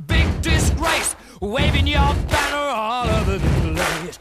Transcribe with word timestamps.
big 0.00 0.42
disgrace, 0.42 1.16
waving 1.40 1.86
your 1.86 2.14
banner 2.28 2.56
all 2.56 3.08
over 3.08 3.38
the 3.38 3.74
place. 3.74 4.18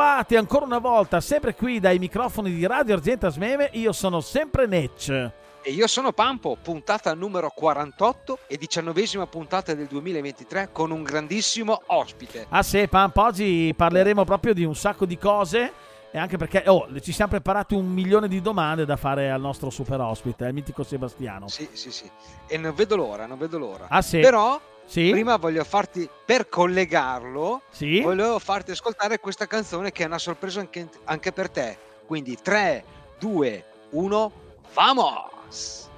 Ben 0.00 0.08
ritrovati 0.10 0.36
ancora 0.36 0.64
una 0.64 0.78
volta, 0.78 1.20
sempre 1.20 1.54
qui 1.54 1.78
dai 1.78 1.98
microfoni 1.98 2.50
di 2.54 2.66
Radio 2.66 2.94
Argenta 2.94 3.28
Smeme. 3.28 3.68
Io 3.74 3.92
sono 3.92 4.20
sempre 4.20 4.66
Netch. 4.66 5.10
E 5.62 5.70
io 5.72 5.86
sono 5.86 6.12
Pampo, 6.12 6.56
puntata 6.60 7.12
numero 7.12 7.50
48 7.54 8.38
e 8.46 8.56
diciannovesima 8.56 9.26
puntata 9.26 9.74
del 9.74 9.86
2023 9.86 10.70
con 10.72 10.90
un 10.90 11.02
grandissimo 11.02 11.82
ospite. 11.86 12.46
Ah 12.48 12.62
sì, 12.62 12.88
Pamp, 12.88 13.14
oggi 13.18 13.74
parleremo 13.76 14.24
proprio 14.24 14.54
di 14.54 14.64
un 14.64 14.74
sacco 14.74 15.04
di 15.04 15.18
cose. 15.18 15.72
E 16.12 16.18
anche 16.18 16.38
perché 16.38 16.64
oh, 16.66 16.88
ci 17.00 17.12
siamo 17.12 17.32
preparati 17.32 17.74
un 17.74 17.86
milione 17.86 18.26
di 18.26 18.40
domande 18.40 18.84
da 18.84 18.96
fare 18.96 19.30
al 19.30 19.40
nostro 19.40 19.70
super 19.70 20.00
ospite, 20.00 20.46
il 20.46 20.54
mitico 20.54 20.82
Sebastiano. 20.82 21.46
Sì, 21.46 21.68
sì, 21.72 21.92
sì. 21.92 22.10
E 22.48 22.56
non 22.56 22.74
vedo 22.74 22.96
l'ora, 22.96 23.26
non 23.26 23.38
vedo 23.38 23.58
l'ora. 23.58 23.86
Ah 23.88 24.02
sì? 24.02 24.18
Però 24.18 24.58
Sì? 24.90 25.10
prima 25.10 25.36
voglio 25.36 25.62
farti, 25.62 26.08
per 26.24 26.48
collegarlo, 26.48 27.62
Sì? 27.70 28.00
volevo 28.00 28.40
farti 28.40 28.72
ascoltare 28.72 29.20
questa 29.20 29.46
canzone 29.46 29.92
che 29.92 30.02
è 30.02 30.06
una 30.06 30.18
sorpresa 30.18 30.58
anche, 30.58 30.88
anche 31.04 31.30
per 31.30 31.48
te. 31.48 31.78
Quindi 32.06 32.36
3, 32.42 32.84
2, 33.20 33.64
1, 33.90 34.32
vamos! 34.74 35.88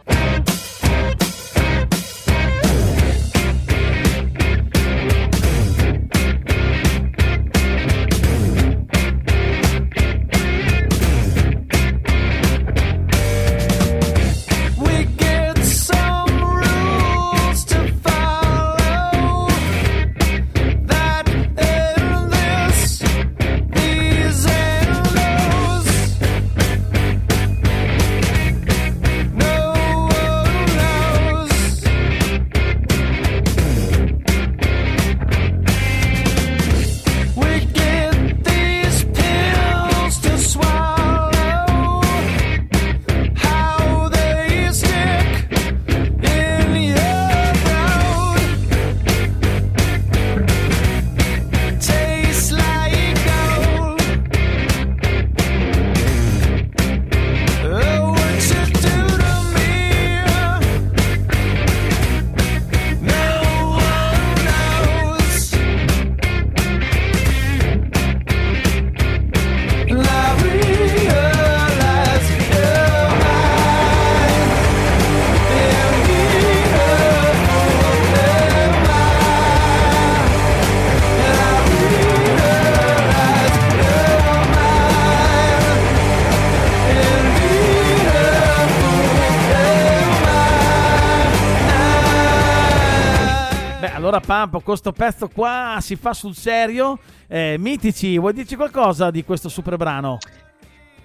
Pampo, 94.33 94.61
questo 94.61 94.93
pezzo 94.93 95.29
qua 95.29 95.77
si 95.83 95.95
fa 95.95 96.15
sul 96.15 96.35
serio. 96.35 96.99
Eh, 97.29 97.57
mitici, 97.59 98.17
vuoi 98.17 98.33
dirci 98.33 98.57
qualcosa 98.57 99.11
di 99.11 99.25
questo 99.25 99.51
super 99.51 99.77
brano? 99.77 100.17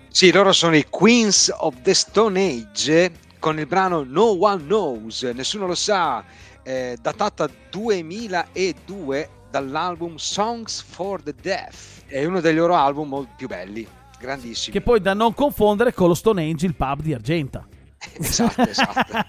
Sì, 0.08 0.32
loro 0.32 0.54
sono 0.54 0.78
i 0.78 0.86
Queens 0.90 1.54
of 1.58 1.76
the 1.82 1.94
Stone 1.94 2.40
Age 2.40 3.12
con 3.40 3.60
il 3.60 3.66
brano 3.66 4.06
No 4.08 4.28
One 4.40 4.64
Knows, 4.64 5.24
nessuno 5.24 5.68
lo 5.68 5.76
sa, 5.76 6.24
eh, 6.64 6.98
datata 7.02 7.50
2002 7.70 9.30
dall'album 9.52 10.16
Songs 10.16 10.82
for 10.82 11.22
the 11.22 11.36
Deaf. 11.36 12.04
È 12.06 12.24
uno 12.24 12.40
dei 12.40 12.56
loro 12.56 12.76
album 12.76 13.10
molto 13.10 13.34
più 13.36 13.50
belli, 13.50 13.86
grandissimi. 14.22 14.72
Che 14.72 14.82
poi 14.82 15.02
da 15.02 15.14
non 15.14 15.34
confondere 15.34 15.94
con 15.94 16.08
lo 16.08 16.14
Stonehenge, 16.14 16.66
il 16.66 16.76
pub 16.76 17.02
di 17.02 17.14
Argenta. 17.14 17.68
Esatto, 18.20 18.62
esatto. 18.62 19.26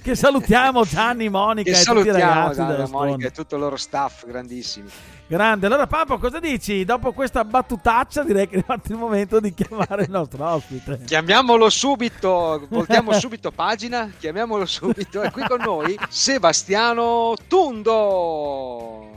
che 0.02 0.14
salutiamo 0.14 0.84
Gianni, 0.84 1.28
Monica 1.28 1.70
Che 1.70 1.78
e 1.78 1.82
tutti 1.82 1.98
i 1.98 2.02
salutiamo 2.02 2.18
ragazzi 2.18 2.56
Gianni, 2.56 2.70
della 2.72 2.88
Monica 2.88 3.26
e 3.26 3.30
tutto 3.30 3.54
il 3.54 3.60
loro 3.60 3.76
staff, 3.76 4.26
grandissimi. 4.26 4.88
Grande. 5.26 5.66
Allora, 5.66 5.86
Papo, 5.86 6.18
cosa 6.18 6.40
dici? 6.40 6.84
Dopo 6.84 7.12
questa 7.12 7.44
battutaccia, 7.44 8.22
direi 8.22 8.48
che 8.48 8.54
è 8.54 8.58
arrivato 8.58 8.92
il 8.92 8.98
momento 8.98 9.40
di 9.40 9.52
chiamare 9.52 10.04
il 10.04 10.10
nostro 10.10 10.46
ospite. 10.46 11.00
Chiamiamolo 11.04 11.68
subito, 11.68 12.66
voltiamo 12.70 13.12
subito 13.12 13.50
pagina, 13.50 14.10
chiamiamolo 14.18 14.64
subito. 14.64 15.20
È 15.20 15.30
qui 15.30 15.44
con 15.46 15.60
noi 15.60 15.98
Sebastiano 16.08 17.34
Tundo. 17.46 19.16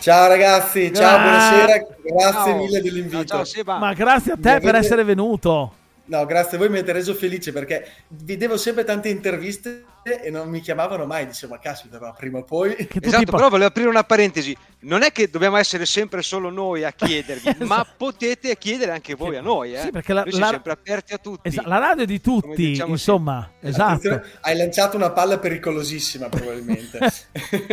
Ciao 0.00 0.28
ragazzi, 0.28 0.92
ciao, 0.94 1.16
Ah. 1.18 1.22
buonasera, 1.22 1.86
grazie 2.02 2.32
Ciao. 2.52 2.56
mille 2.56 2.80
dell'invito. 2.80 3.16
Ciao, 3.24 3.26
ciao, 3.38 3.44
Seba. 3.44 3.78
Ma 3.78 3.92
grazie 3.92 4.32
a 4.32 4.36
te 4.40 4.50
avete- 4.50 4.64
per 4.66 4.74
essere 4.76 5.04
venuto. 5.04 5.72
No, 6.04 6.24
grazie 6.24 6.56
a 6.56 6.60
voi, 6.60 6.70
mi 6.70 6.78
avete 6.78 6.92
reso 6.92 7.14
felice 7.14 7.52
perché 7.52 7.86
vedevo 8.08 8.56
sempre 8.56 8.84
tante 8.84 9.08
interviste 9.10 9.84
e 10.10 10.30
non 10.30 10.48
mi 10.48 10.60
chiamavano 10.60 11.04
mai. 11.06 11.26
Dicevo, 11.26 11.54
ma 11.54 11.58
caspita, 11.60 11.98
ma 12.00 12.12
prima 12.12 12.38
o 12.38 12.44
poi... 12.44 12.74
Esatto, 12.78 13.18
tipo- 13.18 13.36
però 13.36 13.48
volevo 13.48 13.68
aprire 13.68 13.88
una 13.88 14.04
parentesi. 14.04 14.56
Non 14.80 15.02
è 15.02 15.10
che 15.12 15.28
dobbiamo 15.28 15.56
essere 15.56 15.86
sempre 15.86 16.22
solo 16.22 16.50
noi 16.50 16.84
a 16.84 16.92
chiedervi, 16.92 17.56
ma 17.66 17.84
potete 17.96 18.56
chiedere 18.56 18.92
anche 18.92 19.14
voi 19.14 19.36
a 19.36 19.40
noi. 19.40 19.74
Eh? 19.74 19.80
Sì, 19.80 19.90
perché 19.90 20.12
la- 20.12 20.22
noi 20.22 20.30
siamo 20.30 20.46
la- 20.46 20.52
sempre 20.52 20.72
aperti 20.72 21.12
a 21.14 21.18
tutti. 21.18 21.48
Esa- 21.48 21.62
la 21.66 21.78
radio 21.78 22.04
è 22.04 22.06
di 22.06 22.20
tutti, 22.20 22.66
diciamo 22.68 22.92
insomma. 22.92 23.50
Esatto. 23.60 23.92
Attenzione, 24.08 24.22
Hai 24.40 24.56
lanciato 24.56 24.96
una 24.96 25.10
palla 25.10 25.38
pericolosissima 25.38 26.28
probabilmente. 26.28 26.98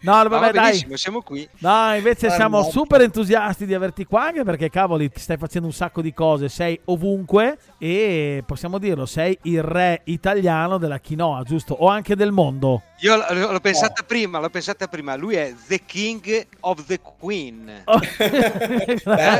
No, 0.00 0.12
Ma 0.12 0.22
vabbè, 0.24 0.46
va 0.46 0.50
dai. 0.52 0.86
siamo 0.96 1.22
qui. 1.22 1.48
No, 1.58 1.94
invece 1.94 2.26
Guarda, 2.26 2.36
siamo 2.36 2.58
no. 2.60 2.70
super 2.70 3.00
entusiasti 3.00 3.66
di 3.66 3.74
averti 3.74 4.04
qua, 4.04 4.26
anche 4.26 4.44
perché 4.44 4.70
cavoli, 4.70 5.10
ti 5.10 5.18
stai 5.20 5.36
facendo 5.36 5.66
un 5.66 5.72
sacco 5.72 6.00
di 6.00 6.12
cose, 6.12 6.48
sei 6.48 6.78
ovunque 6.84 7.58
e 7.78 8.42
possiamo 8.46 8.78
dirlo, 8.78 9.06
sei 9.06 9.36
il 9.42 9.62
re 9.62 10.02
italiano 10.04 10.78
della 10.78 11.00
quinoa, 11.00 11.42
giusto? 11.42 11.65
O 11.74 11.88
anche 11.88 12.14
del 12.16 12.32
mondo. 12.32 12.82
Io 13.00 13.16
l- 13.16 13.50
l'ho 13.50 13.60
pensata 13.60 14.02
prima, 14.02 14.38
l'ho 14.38 14.48
pensata 14.50 14.86
prima. 14.86 15.14
Lui 15.16 15.34
è 15.34 15.54
The 15.66 15.80
King 15.84 16.46
of 16.60 16.84
the 16.86 17.00
Queen. 17.00 17.82
Oh, 17.86 18.00
Eh, 18.18 18.90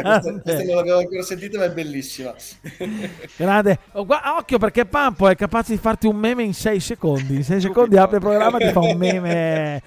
questa, 0.02 0.20
questa 0.42 0.62
non 0.64 0.76
l'avevo 0.76 0.98
ancora 0.98 1.22
sentita, 1.22 1.58
ma 1.58 1.64
è 1.64 1.70
bellissima. 1.70 2.34
Grande. 3.36 3.78
Oh, 3.92 4.04
gua- 4.04 4.36
occhio 4.38 4.58
perché 4.58 4.84
Pampo 4.86 5.28
è 5.28 5.34
capace 5.36 5.72
di 5.72 5.78
farti 5.78 6.06
un 6.06 6.16
meme 6.16 6.42
in 6.42 6.54
6 6.54 6.80
secondi. 6.80 7.34
In 7.36 7.44
6 7.44 7.60
secondi 7.60 7.96
apre 7.96 8.16
il 8.16 8.22
programma 8.22 8.58
e 8.58 8.66
ti 8.66 8.72
fa 8.72 8.80
un 8.80 8.96
meme 8.98 9.82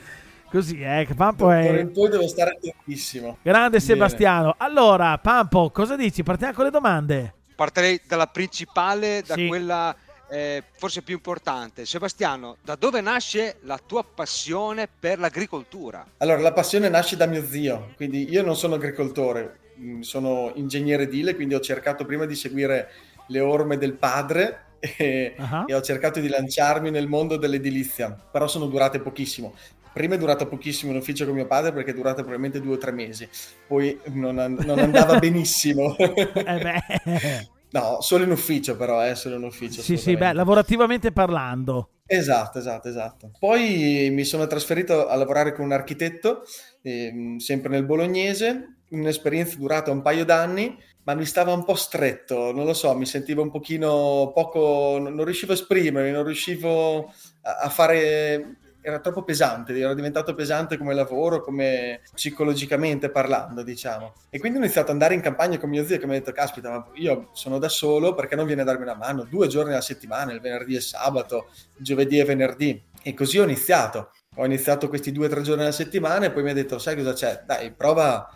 così, 0.49 0.79
eh. 0.81 1.05
che 1.07 1.13
Pampo 1.13 1.51
è 1.51 1.85
poi 1.85 2.09
devo 2.09 2.27
stare 2.27 2.51
attentissimo. 2.57 3.37
grande 3.41 3.77
Bene. 3.77 3.79
Sebastiano. 3.83 4.55
Allora, 4.57 5.17
Pampo, 5.17 5.69
cosa 5.71 5.95
dici? 5.95 6.23
Partiamo 6.23 6.53
con 6.53 6.65
le 6.65 6.71
domande. 6.71 7.33
Partirei 7.55 8.01
dalla 8.07 8.27
principale, 8.27 9.21
da 9.25 9.33
Sì. 9.35 9.47
quella 9.47 9.93
eh, 10.29 10.63
forse 10.77 11.01
più 11.01 11.15
importante. 11.15 11.85
Sebastiano, 11.85 12.57
da 12.63 12.75
dove 12.75 13.01
nasce 13.01 13.57
la 13.61 13.79
tua 13.83 14.03
passione 14.03 14.87
per 14.87 15.19
l'agricoltura? 15.19 16.05
Allora, 16.17 16.39
la 16.39 16.53
passione 16.53 16.89
nasce 16.89 17.15
da 17.17 17.25
mio 17.25 17.43
zio, 17.45 17.93
quindi 17.95 18.29
io 18.29 18.43
non 18.43 18.55
sono 18.55 18.75
agricoltore, 18.75 19.59
mh, 19.75 19.99
sono 20.01 20.51
ingegnere 20.55 21.03
edile, 21.03 21.35
quindi 21.35 21.55
ho 21.55 21.59
cercato 21.59 22.05
prima 22.05 22.25
di 22.25 22.35
seguire 22.35 22.89
le 23.27 23.39
orme 23.39 23.77
del 23.77 23.93
padre 23.93 24.65
e, 24.79 25.35
Ah. 25.37 25.65
e 25.67 25.73
ho 25.73 25.81
cercato 25.81 26.19
di 26.19 26.29
lanciarmi 26.29 26.89
nel 26.91 27.07
mondo 27.07 27.35
dell'edilizia, 27.37 28.09
però 28.31 28.47
sono 28.47 28.67
durate 28.67 28.99
pochissimo. 28.99 29.53
Prima 29.91 30.13
è 30.15 30.17
durato 30.19 30.47
pochissimo 30.47 30.91
in 30.91 30.97
ufficio 30.99 31.25
con 31.25 31.33
mio 31.33 31.47
padre 31.47 31.73
perché 31.73 31.91
è 31.91 31.93
durata 31.95 32.21
probabilmente 32.21 32.61
due 32.61 32.75
o 32.75 32.77
tre 32.77 32.91
mesi, 32.91 33.27
poi 33.67 33.99
non, 34.13 34.35
non 34.35 34.79
andava 34.79 35.17
benissimo. 35.19 35.97
Eh 35.97 36.23
beh. 36.33 37.47
no, 37.71 38.01
solo 38.01 38.23
in 38.23 38.31
ufficio 38.31 38.75
però, 38.75 39.05
eh, 39.05 39.15
solo 39.15 39.35
in 39.35 39.43
ufficio. 39.43 39.81
Sì, 39.81 39.97
sì, 39.97 40.15
beh, 40.15 40.33
lavorativamente 40.33 41.11
parlando. 41.11 41.89
Esatto, 42.05 42.57
esatto, 42.57 42.87
esatto. 42.89 43.31
Poi 43.37 44.09
mi 44.11 44.23
sono 44.23 44.47
trasferito 44.47 45.07
a 45.07 45.15
lavorare 45.15 45.53
con 45.53 45.65
un 45.65 45.71
architetto, 45.73 46.41
ehm, 46.81 47.37
sempre 47.37 47.69
nel 47.69 47.85
bolognese, 47.85 48.77
un'esperienza 48.89 49.57
durata 49.57 49.91
un 49.91 50.01
paio 50.01 50.25
d'anni, 50.25 50.75
ma 51.03 51.13
mi 51.13 51.25
stava 51.25 51.53
un 51.53 51.63
po' 51.63 51.75
stretto, 51.75 52.51
non 52.51 52.65
lo 52.65 52.73
so, 52.73 52.95
mi 52.95 53.05
sentivo 53.05 53.43
un 53.43 53.51
pochino 53.51 54.31
poco, 54.33 54.97
non 54.99 55.23
riuscivo 55.23 55.51
a 55.51 55.55
esprimermi, 55.55 56.09
non 56.11 56.23
riuscivo 56.23 57.13
a 57.41 57.69
fare, 57.69 58.57
era 58.81 58.99
troppo 58.99 59.23
pesante, 59.23 59.77
era 59.77 59.93
diventato 59.93 60.33
pesante 60.33 60.77
come 60.77 60.93
lavoro, 60.93 61.41
come 61.41 62.01
psicologicamente 62.13 63.09
parlando, 63.09 63.61
diciamo. 63.63 64.13
E 64.29 64.39
quindi 64.39 64.57
ho 64.57 64.61
iniziato 64.61 64.87
ad 64.87 64.93
andare 64.93 65.13
in 65.13 65.21
campagna 65.21 65.57
con 65.57 65.69
mio 65.69 65.85
zio 65.85 65.97
che 65.97 66.05
mi 66.05 66.15
ha 66.15 66.19
detto, 66.19 66.31
caspita, 66.31 66.69
ma 66.69 66.87
io 66.93 67.29
sono 67.33 67.59
da 67.59 67.69
solo, 67.69 68.13
perché 68.13 68.35
non 68.35 68.45
viene 68.45 68.61
a 68.61 68.65
darmi 68.65 68.83
una 68.83 68.95
mano? 68.95 69.23
Due 69.23 69.47
giorni 69.47 69.71
alla 69.71 69.81
settimana, 69.81 70.31
il 70.31 70.39
venerdì 70.39 70.75
e 70.75 70.81
sabato, 70.81 71.49
giovedì 71.77 72.19
e 72.19 72.25
venerdì. 72.25 72.81
E 73.01 73.13
così 73.13 73.39
ho 73.39 73.43
iniziato. 73.43 74.11
Ho 74.35 74.45
iniziato 74.45 74.87
questi 74.87 75.11
due 75.11 75.25
o 75.25 75.29
tre 75.29 75.41
giorni 75.41 75.63
alla 75.63 75.71
settimana 75.71 76.25
e 76.25 76.31
poi 76.31 76.43
mi 76.43 76.51
ha 76.51 76.53
detto, 76.53 76.79
sai 76.79 76.95
cosa 76.95 77.13
c'è? 77.13 77.43
Dai, 77.45 77.71
prova, 77.71 78.29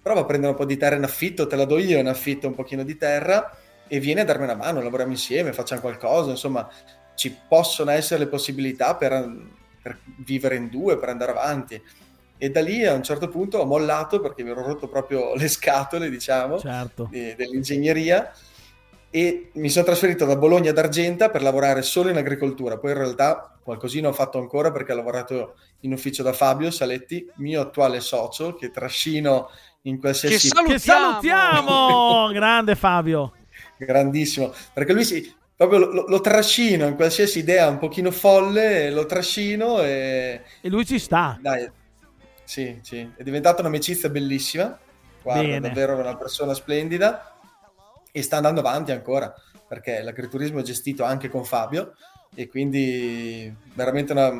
prova 0.00 0.20
a 0.20 0.24
prendere 0.24 0.52
un 0.52 0.58
po' 0.58 0.64
di 0.64 0.76
terra 0.76 0.94
in 0.94 1.02
affitto, 1.02 1.46
te 1.46 1.56
la 1.56 1.64
do 1.64 1.78
io 1.78 1.98
in 1.98 2.06
affitto 2.06 2.46
un 2.46 2.54
pochino 2.54 2.84
di 2.84 2.96
terra 2.96 3.56
e 3.88 3.98
vieni 3.98 4.20
a 4.20 4.24
darmi 4.24 4.44
una 4.44 4.54
mano, 4.54 4.82
lavoriamo 4.82 5.12
insieme, 5.12 5.52
facciamo 5.52 5.80
qualcosa, 5.80 6.30
insomma, 6.30 6.68
ci 7.14 7.36
possono 7.48 7.90
essere 7.90 8.20
le 8.20 8.28
possibilità 8.28 8.94
per, 8.94 9.12
per 9.80 9.98
vivere 10.24 10.56
in 10.56 10.68
due, 10.68 10.98
per 10.98 11.08
andare 11.08 11.30
avanti. 11.32 11.80
E 12.40 12.50
da 12.50 12.60
lì 12.60 12.84
a 12.84 12.92
un 12.94 13.02
certo 13.02 13.28
punto 13.28 13.58
ho 13.58 13.64
mollato 13.64 14.20
perché 14.20 14.42
mi 14.44 14.50
ero 14.50 14.64
rotto 14.64 14.88
proprio 14.88 15.34
le 15.34 15.48
scatole, 15.48 16.08
diciamo, 16.08 16.58
Certo. 16.58 17.08
di- 17.10 17.34
dell'ingegneria 17.34 18.30
e 19.10 19.50
mi 19.54 19.70
sono 19.70 19.86
trasferito 19.86 20.26
da 20.26 20.36
Bologna 20.36 20.70
ad 20.70 20.78
Argenta 20.78 21.30
per 21.30 21.42
lavorare 21.42 21.82
solo 21.82 22.10
in 22.10 22.16
agricoltura. 22.16 22.78
Poi 22.78 22.92
in 22.92 22.98
realtà 22.98 23.58
qualcosina 23.62 24.08
ho 24.08 24.12
fatto 24.12 24.38
ancora 24.38 24.70
perché 24.70 24.92
ho 24.92 24.96
lavorato 24.96 25.54
in 25.80 25.92
ufficio 25.92 26.22
da 26.22 26.32
Fabio 26.32 26.70
Saletti, 26.70 27.26
mio 27.36 27.60
attuale 27.62 28.00
socio, 28.00 28.54
che 28.54 28.70
trascino 28.70 29.48
in 29.82 29.98
qualsiasi... 29.98 30.50
Che 30.50 30.62
Che 30.64 30.78
salutiamo! 30.78 32.28
Grande 32.32 32.74
Fabio. 32.76 33.32
grandissimo, 33.78 34.52
perché 34.72 34.92
lui 34.92 35.04
si, 35.04 35.34
proprio 35.58 35.78
lo, 35.80 36.06
lo 36.06 36.20
trascino 36.20 36.86
in 36.86 36.94
qualsiasi 36.94 37.40
idea 37.40 37.68
un 37.68 37.78
pochino 37.78 38.12
folle, 38.12 38.92
lo 38.92 39.06
trascino 39.06 39.82
e 39.82 40.42
E 40.60 40.68
lui 40.68 40.86
ci 40.86 41.00
sta. 41.00 41.36
dai, 41.40 41.68
sì, 42.44 42.78
sì, 42.82 43.10
è 43.16 43.24
diventata 43.24 43.60
un'amicizia 43.60 44.08
bellissima, 44.08 44.78
guarda, 45.20 45.42
Bene. 45.42 45.58
davvero 45.58 45.96
una 45.96 46.16
persona 46.16 46.54
splendida 46.54 47.34
e 48.12 48.22
sta 48.22 48.36
andando 48.36 48.60
avanti 48.60 48.92
ancora, 48.92 49.34
perché 49.66 50.00
l'agriturismo 50.00 50.60
è 50.60 50.62
gestito 50.62 51.02
anche 51.02 51.28
con 51.28 51.44
Fabio 51.44 51.94
e 52.36 52.48
quindi 52.48 53.52
veramente 53.74 54.12
una, 54.12 54.30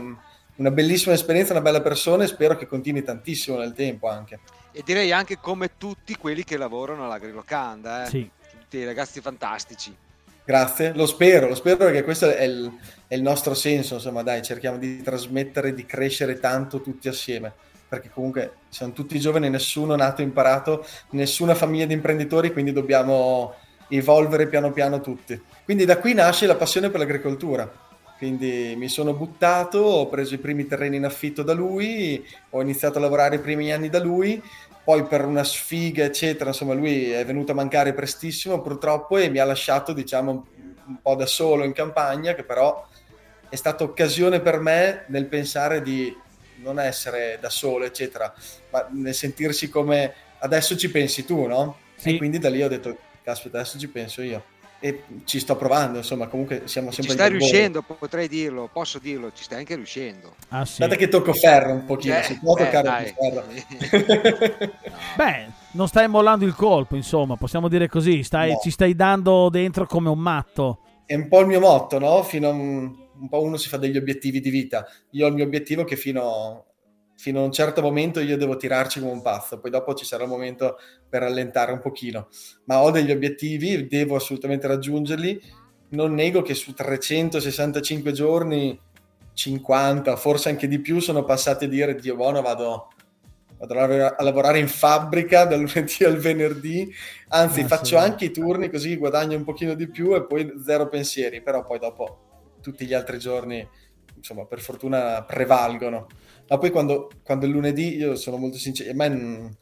una 0.54 0.70
bellissima 0.70 1.14
esperienza, 1.14 1.50
una 1.52 1.62
bella 1.62 1.82
persona 1.82 2.22
e 2.22 2.28
spero 2.28 2.56
che 2.56 2.68
continui 2.68 3.02
tantissimo 3.02 3.58
nel 3.58 3.72
tempo 3.72 4.08
anche. 4.08 4.38
E 4.70 4.82
direi 4.84 5.10
anche 5.10 5.38
come 5.38 5.76
tutti 5.76 6.14
quelli 6.14 6.44
che 6.44 6.56
lavorano 6.56 7.06
all'agrilocanda, 7.06 8.04
eh? 8.04 8.08
Sì. 8.08 8.30
tutti 8.52 8.76
i 8.76 8.84
ragazzi 8.84 9.20
fantastici. 9.20 10.06
Grazie, 10.48 10.94
lo 10.94 11.04
spero, 11.04 11.46
lo 11.46 11.54
spero 11.54 11.76
perché 11.76 12.02
questo 12.02 12.34
è 12.34 12.44
il, 12.44 12.72
è 13.06 13.14
il 13.14 13.20
nostro 13.20 13.52
senso, 13.52 13.96
insomma 13.96 14.22
dai, 14.22 14.40
cerchiamo 14.40 14.78
di 14.78 15.02
trasmettere, 15.02 15.74
di 15.74 15.84
crescere 15.84 16.40
tanto 16.40 16.80
tutti 16.80 17.06
assieme, 17.06 17.52
perché 17.86 18.08
comunque 18.08 18.52
siamo 18.70 18.94
tutti 18.94 19.20
giovani, 19.20 19.50
nessuno 19.50 19.94
nato 19.94 20.22
imparato, 20.22 20.86
nessuna 21.10 21.54
famiglia 21.54 21.84
di 21.84 21.92
imprenditori, 21.92 22.50
quindi 22.50 22.72
dobbiamo 22.72 23.56
evolvere 23.90 24.48
piano 24.48 24.72
piano 24.72 25.02
tutti. 25.02 25.38
Quindi 25.66 25.84
da 25.84 25.98
qui 25.98 26.14
nasce 26.14 26.46
la 26.46 26.56
passione 26.56 26.88
per 26.88 27.00
l'agricoltura, 27.00 27.70
quindi 28.16 28.74
mi 28.74 28.88
sono 28.88 29.12
buttato, 29.12 29.80
ho 29.80 30.08
preso 30.08 30.32
i 30.32 30.38
primi 30.38 30.66
terreni 30.66 30.96
in 30.96 31.04
affitto 31.04 31.42
da 31.42 31.52
lui, 31.52 32.26
ho 32.50 32.62
iniziato 32.62 32.96
a 32.96 33.02
lavorare 33.02 33.36
i 33.36 33.40
primi 33.40 33.70
anni 33.70 33.90
da 33.90 34.00
lui, 34.00 34.42
poi 34.88 35.04
per 35.04 35.26
una 35.26 35.44
sfiga 35.44 36.04
eccetera 36.04 36.48
insomma 36.48 36.72
lui 36.72 37.10
è 37.10 37.22
venuto 37.22 37.52
a 37.52 37.54
mancare 37.54 37.92
prestissimo 37.92 38.62
purtroppo 38.62 39.18
e 39.18 39.28
mi 39.28 39.36
ha 39.36 39.44
lasciato 39.44 39.92
diciamo 39.92 40.30
un, 40.30 40.42
un 40.86 41.02
po' 41.02 41.14
da 41.14 41.26
solo 41.26 41.64
in 41.64 41.74
campagna 41.74 42.34
che 42.34 42.42
però 42.42 42.88
è 43.50 43.54
stata 43.54 43.84
occasione 43.84 44.40
per 44.40 44.60
me 44.60 45.04
nel 45.08 45.26
pensare 45.26 45.82
di 45.82 46.16
non 46.62 46.80
essere 46.80 47.36
da 47.38 47.50
solo 47.50 47.84
eccetera 47.84 48.32
ma 48.70 48.88
nel 48.92 49.12
sentirsi 49.12 49.68
come 49.68 50.14
adesso 50.38 50.74
ci 50.74 50.90
pensi 50.90 51.26
tu 51.26 51.44
no? 51.44 51.76
Sì. 51.96 52.14
e 52.14 52.16
quindi 52.16 52.38
da 52.38 52.48
lì 52.48 52.62
ho 52.62 52.68
detto 52.68 52.96
caspita 53.22 53.58
adesso 53.58 53.78
ci 53.78 53.88
penso 53.88 54.22
io 54.22 54.42
e 54.80 55.02
ci 55.24 55.40
sto 55.40 55.56
provando, 55.56 55.98
insomma, 55.98 56.28
comunque 56.28 56.62
siamo 56.66 56.90
Ci 56.90 56.96
sempre 56.96 57.14
stai 57.14 57.26
agli 57.26 57.32
albori. 57.34 57.50
riuscendo, 57.50 57.82
potrei 57.82 58.28
dirlo, 58.28 58.68
posso 58.72 58.98
dirlo, 58.98 59.32
ci 59.32 59.42
stai 59.42 59.58
anche 59.58 59.74
riuscendo. 59.74 60.34
Ah, 60.50 60.64
sì. 60.64 60.76
Guardate 60.78 61.00
che 61.00 61.08
tocco 61.08 61.32
ferro 61.32 61.72
un 61.72 61.84
pochino, 61.84 62.16
Eh, 62.18 62.22
si 62.22 62.38
può 62.38 62.56
eh, 62.56 62.64
toccare 62.64 62.82
dai. 62.88 63.04
il 63.06 63.14
ferro. 63.18 64.72
Beh, 65.16 65.46
non 65.72 65.88
stai 65.88 66.08
mollando 66.08 66.44
il 66.44 66.54
colpo, 66.54 66.96
insomma, 66.96 67.36
possiamo 67.36 67.68
dire 67.68 67.88
così. 67.88 68.22
Stai, 68.22 68.50
No. 68.52 68.58
Ci 68.62 68.70
stai 68.70 68.94
dando 68.94 69.48
dentro 69.48 69.86
come 69.86 70.08
un 70.08 70.18
matto. 70.18 70.78
È 71.04 71.14
un 71.14 71.28
po' 71.28 71.40
il 71.40 71.46
mio 71.46 71.60
motto, 71.60 71.98
no? 71.98 72.22
Fino 72.22 72.48
a 72.48 72.52
un, 72.52 72.94
un 73.20 73.28
po' 73.28 73.42
uno 73.42 73.56
si 73.56 73.68
fa 73.68 73.78
degli 73.78 73.96
obiettivi 73.96 74.40
di 74.40 74.50
vita. 74.50 74.86
Io 75.12 75.24
ho 75.24 75.28
il 75.28 75.34
mio 75.34 75.44
obiettivo 75.44 75.84
che 75.84 75.96
fino, 75.96 76.66
fino 77.18 77.40
a 77.40 77.44
un 77.44 77.50
certo 77.50 77.82
momento 77.82 78.20
io 78.20 78.36
devo 78.36 78.56
tirarci 78.56 79.00
come 79.00 79.10
un 79.10 79.22
pazzo, 79.22 79.58
poi 79.58 79.72
dopo 79.72 79.92
ci 79.94 80.04
sarà 80.04 80.22
il 80.22 80.28
momento 80.28 80.76
per 81.08 81.22
rallentare 81.22 81.72
un 81.72 81.80
pochino. 81.80 82.28
Ma 82.66 82.80
ho 82.80 82.92
degli 82.92 83.10
obiettivi, 83.10 83.88
devo 83.88 84.14
assolutamente 84.14 84.68
raggiungerli. 84.68 85.40
Non 85.90 86.14
nego 86.14 86.42
che 86.42 86.54
su 86.54 86.72
365 86.74 88.12
giorni, 88.12 88.78
50, 89.32 90.14
forse 90.14 90.48
anche 90.48 90.68
di 90.68 90.80
più, 90.80 91.00
sono 91.00 91.24
passati 91.24 91.64
a 91.64 91.68
dire 91.68 91.96
Dio 91.96 92.14
buono, 92.14 92.40
vado, 92.40 92.88
vado 93.58 93.74
a 93.74 93.86
lav- 93.86 94.14
a 94.16 94.22
lavorare 94.22 94.60
in 94.60 94.68
fabbrica 94.68 95.44
dal 95.44 95.58
lunedì 95.66 96.04
al 96.04 96.18
venerdì, 96.18 96.88
anzi 97.28 97.62
Ah, 97.62 97.66
faccio 97.66 97.84
sì. 97.84 97.96
anche 97.96 98.26
i 98.26 98.30
turni 98.30 98.70
così 98.70 98.94
guadagno 98.96 99.36
un 99.36 99.44
pochino 99.44 99.74
di 99.74 99.90
più 99.90 100.14
e 100.14 100.24
poi 100.24 100.52
zero 100.64 100.88
pensieri, 100.88 101.42
però 101.42 101.64
poi 101.64 101.80
dopo 101.80 102.26
tutti 102.62 102.86
gli 102.86 102.94
altri 102.94 103.18
giorni, 103.18 103.66
insomma, 104.14 104.44
per 104.44 104.60
fortuna 104.60 105.24
prevalgono. 105.24 106.06
Ma 106.48 106.58
poi 106.58 106.70
quando, 106.70 107.10
quando 107.22 107.46
è 107.46 107.48
lunedì, 107.48 107.96
io 107.96 108.14
sono 108.16 108.36
molto 108.36 108.56
sincero, 108.58 108.90
a 108.90 108.94
me 108.94 109.56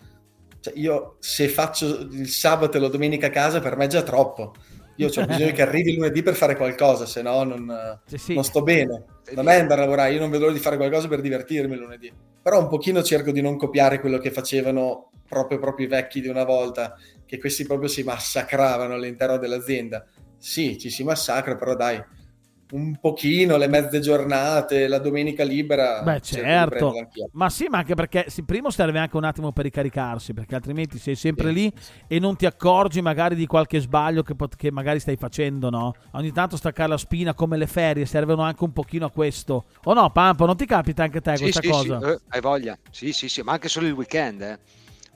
cioè, 0.60 0.74
io 0.76 1.16
se 1.20 1.48
faccio 1.48 1.86
il 2.10 2.28
sabato 2.28 2.76
e 2.76 2.80
la 2.80 2.88
domenica 2.88 3.26
a 3.26 3.30
casa, 3.30 3.60
per 3.60 3.76
me 3.76 3.84
è 3.84 3.88
già 3.88 4.02
troppo. 4.02 4.54
Io 4.96 5.08
ho 5.14 5.24
bisogno 5.24 5.52
che 5.52 5.62
arrivi 5.62 5.94
lunedì 5.94 6.22
per 6.22 6.34
fare 6.34 6.56
qualcosa, 6.56 7.06
se 7.06 7.22
no 7.22 7.42
non, 7.44 8.00
Sì, 8.04 8.18
sì. 8.18 8.34
non 8.34 8.44
sto 8.44 8.62
bene. 8.62 9.04
Non 9.34 9.48
è 9.48 9.58
andare 9.58 9.80
a 9.80 9.84
lavorare, 9.84 10.12
io 10.12 10.20
non 10.20 10.30
vedo 10.30 10.44
l'ora 10.44 10.56
di 10.56 10.62
fare 10.62 10.76
qualcosa 10.76 11.08
per 11.08 11.20
divertirmi 11.20 11.76
lunedì. 11.76 12.12
Però 12.40 12.60
un 12.60 12.68
pochino 12.68 13.02
cerco 13.02 13.32
di 13.32 13.40
non 13.40 13.56
copiare 13.56 14.00
quello 14.00 14.18
che 14.18 14.30
facevano 14.30 15.10
proprio, 15.28 15.58
proprio 15.58 15.86
i 15.86 15.88
vecchi 15.88 16.20
di 16.20 16.28
una 16.28 16.44
volta, 16.44 16.94
che 17.24 17.38
questi 17.38 17.64
proprio 17.66 17.88
si 17.88 18.02
massacravano 18.04 18.94
all'interno 18.94 19.36
dell'azienda. 19.38 20.04
Sì, 20.38 20.78
ci 20.78 20.90
si 20.90 21.02
massacra, 21.02 21.56
però 21.56 21.74
dai, 21.74 22.00
un 22.72 22.98
pochino, 23.00 23.56
le 23.56 23.68
mezze 23.68 24.00
giornate, 24.00 24.88
la 24.88 24.98
domenica 24.98 25.44
libera. 25.44 26.02
Beh, 26.02 26.20
certo. 26.20 26.94
Ma 27.32 27.48
sì, 27.48 27.66
ma 27.68 27.78
anche 27.78 27.94
perché 27.94 28.26
sì, 28.28 28.42
primo 28.44 28.70
serve 28.70 28.98
anche 28.98 29.16
un 29.16 29.24
attimo 29.24 29.52
per 29.52 29.64
ricaricarsi, 29.64 30.32
perché 30.32 30.54
altrimenti 30.54 30.98
sei 30.98 31.14
sempre 31.14 31.52
lì 31.52 31.70
e 32.08 32.18
non 32.18 32.36
ti 32.36 32.46
accorgi 32.46 33.00
magari 33.02 33.34
di 33.34 33.46
qualche 33.46 33.78
sbaglio 33.78 34.22
che, 34.22 34.34
pot- 34.34 34.56
che 34.56 34.72
magari 34.72 34.98
stai 35.00 35.16
facendo, 35.16 35.70
no? 35.70 35.94
Ogni 36.12 36.32
tanto 36.32 36.56
staccare 36.56 36.88
la 36.88 36.96
spina 36.98 37.34
come 37.34 37.56
le 37.56 37.66
ferie 37.66 38.06
servono 38.06 38.42
anche 38.42 38.64
un 38.64 38.72
pochino 38.72 39.06
a 39.06 39.10
questo. 39.10 39.66
O 39.84 39.92
no, 39.92 40.10
Pampa, 40.10 40.46
non 40.46 40.56
ti 40.56 40.66
capita 40.66 41.02
anche 41.04 41.18
a 41.18 41.20
te 41.20 41.36
Sì, 41.36 41.42
questa 41.42 41.60
sì, 41.60 41.68
cosa? 41.68 41.98
sì, 42.00 42.04
eh, 42.06 42.18
hai 42.28 42.40
voglia. 42.40 42.78
Sì, 42.90 43.12
sì, 43.12 43.28
sì, 43.28 43.42
ma 43.42 43.52
anche 43.52 43.68
solo 43.68 43.86
il 43.86 43.92
weekend. 43.92 44.40
Eh. 44.40 44.58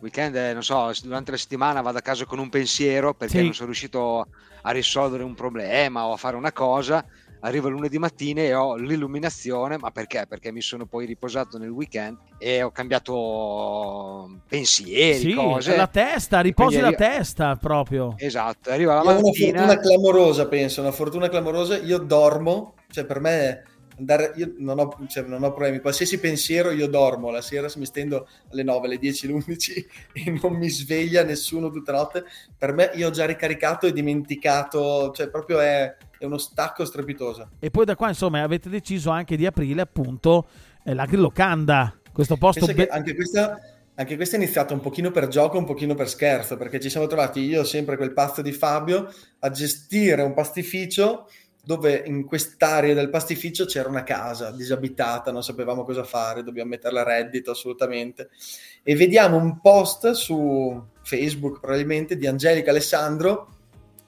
Weekend, 0.01 0.35
eh, 0.37 0.53
non 0.53 0.63
so, 0.63 0.91
durante 1.03 1.31
la 1.31 1.37
settimana 1.37 1.81
vado 1.83 1.99
a 1.99 2.03
casa 2.03 2.25
con 2.25 2.39
un 2.39 2.49
pensiero 2.49 3.13
perché 3.15 3.39
Sì. 3.39 3.45
non 3.45 3.55
sono 3.55 3.67
riuscito 3.67 4.27
a 4.63 4.71
risolvere 4.71 5.23
un 5.23 5.35
problema 5.35 6.07
o 6.07 6.13
a 6.13 6.17
fare 6.17 6.37
una 6.37 6.53
cosa. 6.53 7.05
Arrivo 7.43 7.69
lunedì 7.71 7.99
mattina 7.99 8.43
e 8.43 8.53
ho 8.55 8.77
l'illuminazione, 8.77 9.79
ma 9.79 9.91
perché? 9.91 10.27
Perché 10.29 10.53
mi 10.53 10.61
sono 10.61 10.87
poi 10.87 11.07
riposato 11.07 11.57
nel 11.59 11.71
weekend 11.71 12.19
e 12.39 12.63
ho 12.63 12.71
cambiato 12.71 14.41
pensieri, 14.49 15.19
Sì, 15.31 15.35
cose. 15.35 15.77
la 15.77 15.87
testa, 15.87 16.41
riposi 16.41 16.81
la 16.81 16.89
arri- 16.89 16.97
testa 16.97 17.57
proprio. 17.57 18.15
Esatto, 18.19 18.71
arriva 18.71 18.95
la 18.95 19.03
Io 19.03 19.09
ho 19.09 19.13
una 19.13 19.21
mattina. 19.23 19.59
fortuna 19.59 19.79
clamorosa, 19.81 20.49
penso, 20.49 20.81
una 20.81 20.93
fortuna 20.93 21.29
clamorosa. 21.29 21.77
Io 21.79 21.99
dormo, 21.99 22.75
cioè 22.91 23.05
per 23.05 23.21
me 23.21 23.65
andare, 23.99 24.33
io 24.37 24.55
non 24.59 24.79
ho, 24.79 24.97
cioè, 25.09 25.25
non 25.25 25.43
ho 25.43 25.53
problemi. 25.53 25.81
Qualsiasi 25.81 26.19
pensiero 26.21 26.71
io 26.71 26.89
dormo. 26.89 27.31
La 27.31 27.41
sera 27.43 27.69
se 27.69 27.79
mi 27.79 27.87
stendo 27.87 28.29
alle 28.53 28.63
9, 28.63 28.87
alle 28.87 28.99
10, 28.99 29.27
alle 29.27 29.35
11 29.37 29.87
e 30.13 30.39
non 30.43 30.55
mi 30.57 30.69
sveglia 30.69 31.23
nessuno 31.25 31.71
tutta 31.71 31.93
notte. 31.93 32.25
Per 32.57 32.73
me 32.75 32.91
io 32.95 33.09
ho 33.09 33.11
già 33.11 33.25
ricaricato 33.25 33.87
e 33.87 33.93
dimenticato, 33.93 35.11
cioè 35.15 35.29
proprio 35.31 35.59
è, 35.61 35.95
è 36.21 36.27
uno 36.27 36.37
stacco 36.37 36.85
strepitoso. 36.85 37.53
E 37.59 37.71
poi 37.71 37.87
da 37.87 37.97
qua, 37.97 38.09
insomma, 38.09 38.43
avete 38.43 38.69
deciso 38.69 39.09
anche 39.09 39.37
di 39.37 39.47
aprire 39.47 39.81
appunto 39.81 40.47
eh, 40.85 40.93
la 40.93 41.07
Grillocanda, 41.07 41.99
questo 42.13 42.37
posto 42.37 42.67
be- 42.67 42.89
anche 42.89 43.15
questa, 43.15 43.59
anche 43.95 44.17
questa 44.17 44.37
è 44.37 44.39
iniziata 44.39 44.75
un 44.75 44.81
pochino 44.81 45.11
per 45.11 45.29
gioco, 45.29 45.57
un 45.57 45.65
pochino 45.65 45.95
per 45.95 46.11
scherzo, 46.11 46.59
perché 46.59 46.79
ci 46.79 46.91
siamo 46.91 47.07
trovati 47.07 47.41
io, 47.41 47.65
sempre 47.65 47.97
quel 47.97 48.13
pazzo 48.13 48.43
di 48.43 48.53
Fabio, 48.53 49.11
a 49.39 49.51
gestire 49.51 50.21
un 50.21 50.35
pastificio 50.35 51.27
dove 51.63 52.03
in 52.05 52.27
quest'area 52.27 52.93
del 52.93 53.09
pastificio 53.09 53.65
c'era 53.65 53.89
una 53.89 54.03
casa 54.03 54.51
disabitata, 54.51 55.33
non 55.33 55.43
sapevamo 55.43 55.85
cosa 55.85 56.05
fare, 56.05 56.43
dobbiamo 56.43 56.69
metterla 56.69 57.01
a 57.01 57.05
reddito 57.05 57.53
assolutamente. 57.53 58.29
E 58.83 58.95
vediamo 58.95 59.39
un 59.39 59.59
post 59.61 60.11
su 60.11 60.85
Facebook 61.03 61.61
probabilmente 61.61 62.17
di 62.17 62.27
Angelica 62.27 62.71
Alessandro, 62.71 63.49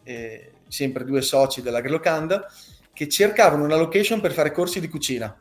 eh, 0.03 0.52
sempre 0.73 1.05
due 1.05 1.21
soci 1.21 1.61
della 1.61 1.83
Grelocanda, 1.83 2.51
che 2.95 3.07
cercavano 3.09 3.65
una 3.65 3.77
location 3.77 4.21
per 4.21 4.33
fare 4.33 4.53
corsi 4.53 4.81
di 4.81 4.89
cucina. 4.89 5.39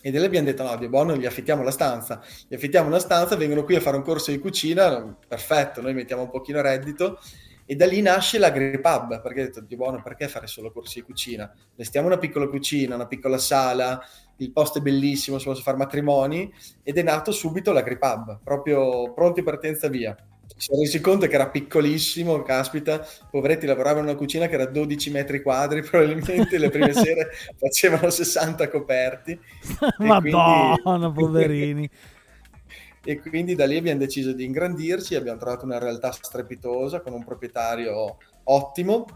E 0.00 0.10
lì 0.10 0.22
abbiamo 0.22 0.46
detto: 0.46 0.62
no, 0.62 0.76
Dio 0.76 0.88
buono, 0.90 1.16
gli 1.16 1.26
affittiamo 1.26 1.62
la 1.62 1.70
stanza. 1.70 2.22
Gli 2.46 2.54
affittiamo 2.54 2.88
una 2.88 2.98
stanza, 2.98 3.36
vengono 3.36 3.64
qui 3.64 3.74
a 3.76 3.80
fare 3.80 3.96
un 3.96 4.02
corso 4.02 4.30
di 4.30 4.38
cucina. 4.38 5.16
Perfetto, 5.26 5.80
noi 5.80 5.94
mettiamo 5.94 6.22
un 6.22 6.30
pochino 6.30 6.60
reddito. 6.60 7.18
E 7.70 7.74
da 7.74 7.86
lì 7.86 8.00
nasce 8.00 8.38
la 8.38 8.50
Gripub, 8.50 9.20
perché 9.20 9.42
ho 9.42 9.44
detto, 9.44 9.60
Dio 9.60 9.76
buono, 9.76 10.00
perché 10.02 10.28
fare 10.28 10.46
solo 10.46 10.72
corsi 10.72 11.00
di 11.00 11.04
cucina? 11.04 11.52
Restiamo 11.76 12.06
una 12.06 12.16
piccola 12.16 12.48
cucina, 12.48 12.94
una 12.94 13.06
piccola 13.06 13.36
sala, 13.36 14.00
il 14.36 14.52
posto 14.52 14.78
è 14.78 14.80
bellissimo, 14.80 15.38
si 15.38 15.44
possono 15.44 15.64
fare 15.64 15.76
matrimoni, 15.76 16.50
ed 16.82 16.96
è 16.96 17.02
nato 17.02 17.30
subito 17.30 17.72
la 17.72 17.82
Gripub, 17.82 18.40
proprio 18.42 19.12
pronti 19.12 19.42
partenza 19.42 19.88
via. 19.88 20.16
Ci 20.56 20.66
siamo 20.66 20.82
resi 20.82 21.00
conto 21.00 21.26
che 21.26 21.34
era 21.34 21.48
piccolissimo, 21.48 22.42
caspita, 22.42 23.06
poveretti 23.30 23.66
lavoravano 23.66 24.04
in 24.04 24.08
una 24.08 24.16
cucina 24.16 24.46
che 24.46 24.54
era 24.54 24.66
12 24.66 25.10
metri 25.10 25.42
quadri, 25.42 25.82
probabilmente 25.88 26.58
le 26.58 26.70
prime 26.70 26.92
sere 26.94 27.30
facevano 27.56 28.10
60 28.10 28.68
coperti. 28.68 29.38
Madonna, 29.98 30.76
quindi- 30.82 31.12
poverini. 31.20 31.90
e 33.04 33.20
quindi 33.20 33.54
da 33.54 33.66
lì 33.66 33.76
abbiamo 33.76 34.00
deciso 34.00 34.32
di 34.32 34.44
ingrandirci, 34.44 35.14
abbiamo 35.14 35.38
trovato 35.38 35.64
una 35.64 35.78
realtà 35.78 36.10
strepitosa 36.12 37.00
con 37.00 37.12
un 37.12 37.24
proprietario 37.24 38.16
ottimo 38.44 39.06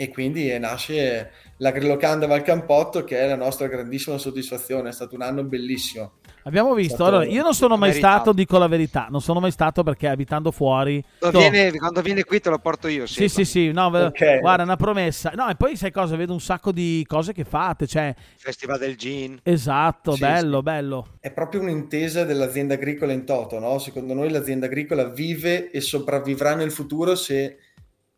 e 0.00 0.10
quindi 0.10 0.48
eh, 0.48 0.58
nasce 0.58 1.32
la 1.56 1.72
Grillocanda 1.72 2.28
Valcampotto 2.28 3.02
che 3.02 3.18
è 3.18 3.26
la 3.26 3.34
nostra 3.34 3.66
grandissima 3.66 4.16
soddisfazione, 4.16 4.90
è 4.90 4.92
stato 4.92 5.16
un 5.16 5.22
anno 5.22 5.42
bellissimo. 5.42 6.17
Abbiamo 6.44 6.74
visto. 6.74 7.04
Allora, 7.04 7.24
io 7.24 7.42
non 7.42 7.54
sono 7.54 7.76
mai 7.76 7.90
meritato. 7.90 8.14
stato, 8.14 8.32
dico 8.32 8.58
la 8.58 8.66
verità, 8.68 9.08
non 9.10 9.20
sono 9.20 9.40
mai 9.40 9.50
stato 9.50 9.82
perché 9.82 10.08
abitando 10.08 10.50
fuori. 10.50 11.02
Quando 11.18 11.38
to- 11.40 11.50
viene, 11.50 11.76
quando 11.76 12.00
viene 12.00 12.24
qui 12.24 12.40
te 12.40 12.48
lo 12.50 12.58
porto 12.58 12.88
io. 12.88 13.06
Sì, 13.06 13.28
sì, 13.28 13.44
sì, 13.44 13.70
no, 13.72 13.90
ve- 13.90 14.04
Ok. 14.04 14.40
guarda, 14.40 14.62
una 14.62 14.76
promessa. 14.76 15.32
No, 15.34 15.48
e 15.48 15.56
poi 15.56 15.76
sai 15.76 15.90
cosa? 15.92 16.16
Vedo 16.16 16.32
un 16.32 16.40
sacco 16.40 16.72
di 16.72 17.04
cose 17.06 17.32
che 17.32 17.44
fate, 17.44 17.86
cioè, 17.86 18.14
Festival 18.36 18.78
del 18.78 18.96
gin. 18.96 19.38
esatto, 19.42 20.12
Sì, 20.12 20.20
bello, 20.20 20.62
bello. 20.62 21.06
È 21.20 21.30
proprio 21.30 21.60
un'intesa 21.60 22.24
dell'azienda 22.24 22.74
agricola 22.74 23.12
in 23.12 23.24
toto, 23.24 23.58
no? 23.58 23.78
Secondo 23.78 24.14
noi 24.14 24.30
l'azienda 24.30 24.66
agricola 24.66 25.04
vive 25.04 25.70
e 25.70 25.80
sopravvivrà 25.80 26.54
nel 26.54 26.70
futuro 26.70 27.14
se 27.14 27.58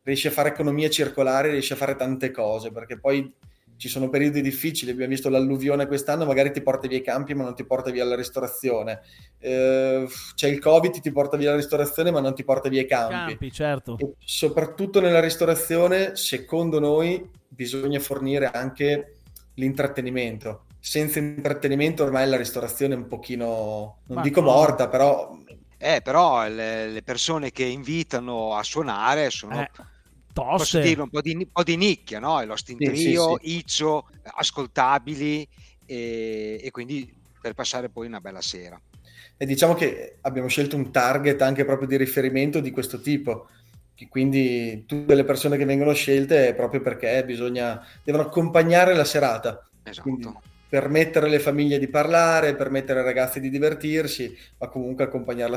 riesce 0.02 0.28
a 0.28 0.30
fare 0.30 0.48
economia 0.50 0.88
circolare, 0.88 1.50
riesce 1.50 1.74
a 1.74 1.76
fare 1.76 1.96
tante 1.96 2.30
cose, 2.30 2.70
perché 2.72 2.98
poi 2.98 3.32
ci 3.80 3.88
sono 3.88 4.10
periodi 4.10 4.42
difficili, 4.42 4.90
abbiamo 4.90 5.10
visto 5.10 5.30
l'alluvione 5.30 5.86
quest'anno, 5.86 6.26
magari 6.26 6.52
ti 6.52 6.60
porta 6.60 6.86
via 6.86 6.98
i 6.98 7.02
campi 7.02 7.32
ma 7.32 7.44
non 7.44 7.54
ti 7.54 7.64
porta 7.64 7.90
via 7.90 8.04
la 8.04 8.14
ristorazione. 8.14 9.00
Eh, 9.38 10.06
c'è 10.34 10.48
il 10.48 10.58
Covid, 10.58 11.00
ti 11.00 11.10
porta 11.10 11.38
via 11.38 11.50
la 11.50 11.56
ristorazione 11.56 12.10
ma 12.10 12.20
non 12.20 12.34
ti 12.34 12.44
porta 12.44 12.68
via 12.68 12.82
i 12.82 12.86
campi. 12.86 13.14
Campi, 13.14 13.50
certo. 13.50 13.96
E 13.96 14.12
soprattutto 14.22 15.00
nella 15.00 15.20
ristorazione, 15.20 16.14
secondo 16.14 16.78
noi, 16.78 17.26
bisogna 17.48 17.98
fornire 18.00 18.50
anche 18.50 19.16
l'intrattenimento. 19.54 20.66
Senza 20.78 21.18
intrattenimento 21.18 22.02
ormai 22.04 22.28
la 22.28 22.36
ristorazione 22.36 22.92
è 22.92 22.98
un 22.98 23.06
pochino, 23.06 24.00
non 24.08 24.18
Ma 24.18 24.22
dico 24.22 24.42
no. 24.42 24.50
morta, 24.50 24.88
però 24.88 25.38
Eh, 25.78 26.02
però 26.02 26.46
le, 26.46 26.88
le 26.88 27.02
persone 27.02 27.50
che 27.50 27.64
invitano 27.64 28.54
a 28.54 28.62
suonare 28.62 29.30
sono, 29.30 29.62
Eh, 29.62 29.70
posso 30.52 30.78
toste. 30.78 30.80
dirlo, 30.80 31.04
un 31.04 31.10
po' 31.10 31.20
di, 31.20 31.34
un 31.34 31.50
po' 31.50 31.62
di 31.62 31.76
nicchia, 31.76 32.18
no? 32.20 32.40
I 32.40 32.46
Lost 32.46 32.68
in 32.70 32.80
Sì, 32.80 32.94
sì, 32.96 33.12
Trio, 33.12 33.38
sì. 33.40 33.40
Iccio, 33.40 34.08
ascoltabili 34.22 35.48
e, 35.84 36.60
e 36.62 36.70
quindi 36.70 37.12
per 37.40 37.54
passare 37.54 37.90
poi 37.90 38.06
una 38.06 38.20
bella 38.20 38.40
sera. 38.42 38.80
e 39.36 39.46
diciamo 39.46 39.74
che 39.74 40.18
abbiamo 40.22 40.48
scelto 40.48 40.76
un 40.76 40.90
target 40.92 41.40
anche 41.42 41.64
proprio 41.64 41.88
di 41.88 41.96
riferimento 41.96 42.60
di 42.60 42.70
questo 42.70 43.00
tipo. 43.00 43.48
che 43.94 44.08
Quindi 44.08 44.84
tutte 44.86 45.14
le 45.14 45.24
persone 45.24 45.56
che 45.56 45.64
vengono 45.64 45.92
scelte 45.94 46.48
è 46.48 46.54
proprio 46.54 46.80
perché 46.82 47.24
bisogna, 47.24 47.84
devono 48.02 48.24
accompagnare 48.24 48.94
la 48.94 49.04
serata. 49.04 49.66
Esatto. 49.82 50.02
Quindi 50.02 50.38
permettere 50.68 51.26
alle 51.26 51.40
famiglie 51.40 51.78
di 51.78 51.88
parlare, 51.88 52.54
permettere 52.56 53.00
ai 53.00 53.04
ragazzi 53.06 53.40
di 53.40 53.50
divertirsi, 53.50 54.36
ma 54.58 54.68
comunque 54.68 55.04
accompagnarla 55.04 55.56